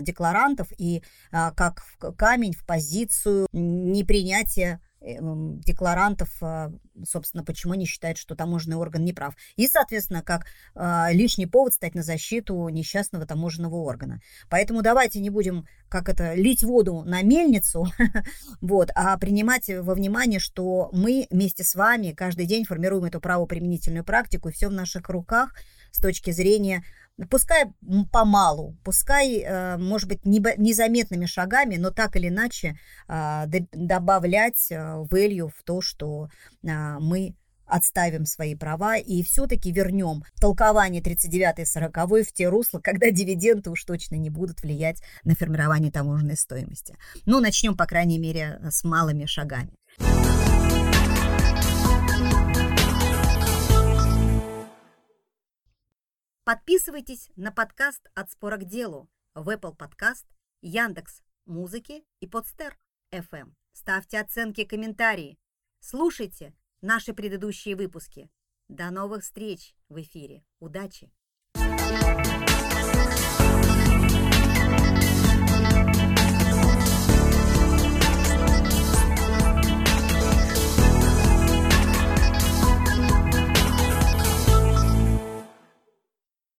декларантов 0.00 0.68
и 0.78 1.02
как 1.30 1.84
камень 2.16 2.54
в 2.54 2.64
позицию 2.64 3.48
непринятия 3.52 4.80
декларантов, 5.00 6.30
а, 6.42 6.72
собственно, 7.06 7.44
почему 7.44 7.74
они 7.74 7.86
считают, 7.86 8.18
что 8.18 8.34
таможенный 8.34 8.76
орган 8.76 9.04
не 9.04 9.12
прав. 9.12 9.34
И, 9.56 9.68
соответственно, 9.68 10.22
как 10.22 10.46
а, 10.74 11.10
лишний 11.12 11.46
повод 11.46 11.74
стать 11.74 11.94
на 11.94 12.02
защиту 12.02 12.68
несчастного 12.68 13.26
таможенного 13.26 13.76
органа. 13.76 14.20
Поэтому 14.48 14.82
давайте 14.82 15.20
не 15.20 15.30
будем, 15.30 15.66
как 15.88 16.08
это, 16.08 16.34
лить 16.34 16.64
воду 16.64 17.02
на 17.04 17.22
мельницу, 17.22 17.86
вот, 18.60 18.90
а 18.94 19.16
принимать 19.18 19.68
во 19.68 19.94
внимание, 19.94 20.40
что 20.40 20.90
мы 20.92 21.26
вместе 21.30 21.64
с 21.64 21.74
вами 21.74 22.12
каждый 22.12 22.46
день 22.46 22.64
формируем 22.64 23.04
эту 23.04 23.20
правоприменительную 23.20 24.04
практику, 24.04 24.48
и 24.48 24.52
все 24.52 24.68
в 24.68 24.72
наших 24.72 25.08
руках 25.08 25.54
с 25.92 26.00
точки 26.00 26.30
зрения 26.32 26.84
пускай 27.30 27.66
помалу, 28.12 28.76
пускай, 28.84 29.40
э, 29.40 29.76
может 29.76 30.08
быть, 30.08 30.24
незаметными 30.24 31.26
шагами, 31.26 31.76
но 31.76 31.90
так 31.90 32.16
или 32.16 32.28
иначе 32.28 32.78
а, 33.06 33.46
добавлять 33.46 34.68
э, 34.70 35.04
value 35.10 35.48
в 35.48 35.62
то, 35.64 35.80
что 35.80 36.28
а, 36.66 36.98
мы 37.00 37.34
отставим 37.66 38.24
свои 38.24 38.54
права 38.54 38.96
и 38.96 39.22
все-таки 39.22 39.70
вернем 39.70 40.24
толкование 40.40 41.02
39 41.02 41.58
и 41.58 41.64
40 41.64 41.96
в 41.96 42.32
те 42.32 42.48
русла, 42.48 42.80
когда 42.80 43.10
дивиденды 43.10 43.70
уж 43.70 43.84
точно 43.84 44.16
не 44.16 44.30
будут 44.30 44.62
влиять 44.62 45.02
на 45.24 45.34
формирование 45.34 45.92
таможенной 45.92 46.36
стоимости. 46.36 46.96
Ну, 47.26 47.40
начнем, 47.40 47.76
по 47.76 47.86
крайней 47.86 48.18
мере, 48.18 48.60
с 48.70 48.84
малыми 48.84 49.26
шагами. 49.26 49.72
Подписывайтесь 56.48 57.28
на 57.36 57.52
подкаст 57.52 58.08
«От 58.14 58.30
спора 58.30 58.56
к 58.56 58.64
делу» 58.64 59.10
в 59.34 59.50
Apple 59.50 59.76
Podcast, 59.76 60.24
Яндекс, 60.62 61.20
Музыки 61.44 62.06
и 62.20 62.26
Подстер 62.26 62.78
FM. 63.12 63.52
Ставьте 63.74 64.18
оценки 64.18 64.62
и 64.62 64.64
комментарии. 64.64 65.38
Слушайте 65.80 66.54
наши 66.80 67.12
предыдущие 67.12 67.76
выпуски. 67.76 68.30
До 68.70 68.90
новых 68.90 69.24
встреч 69.24 69.74
в 69.90 70.00
эфире. 70.00 70.42
Удачи! 70.58 71.12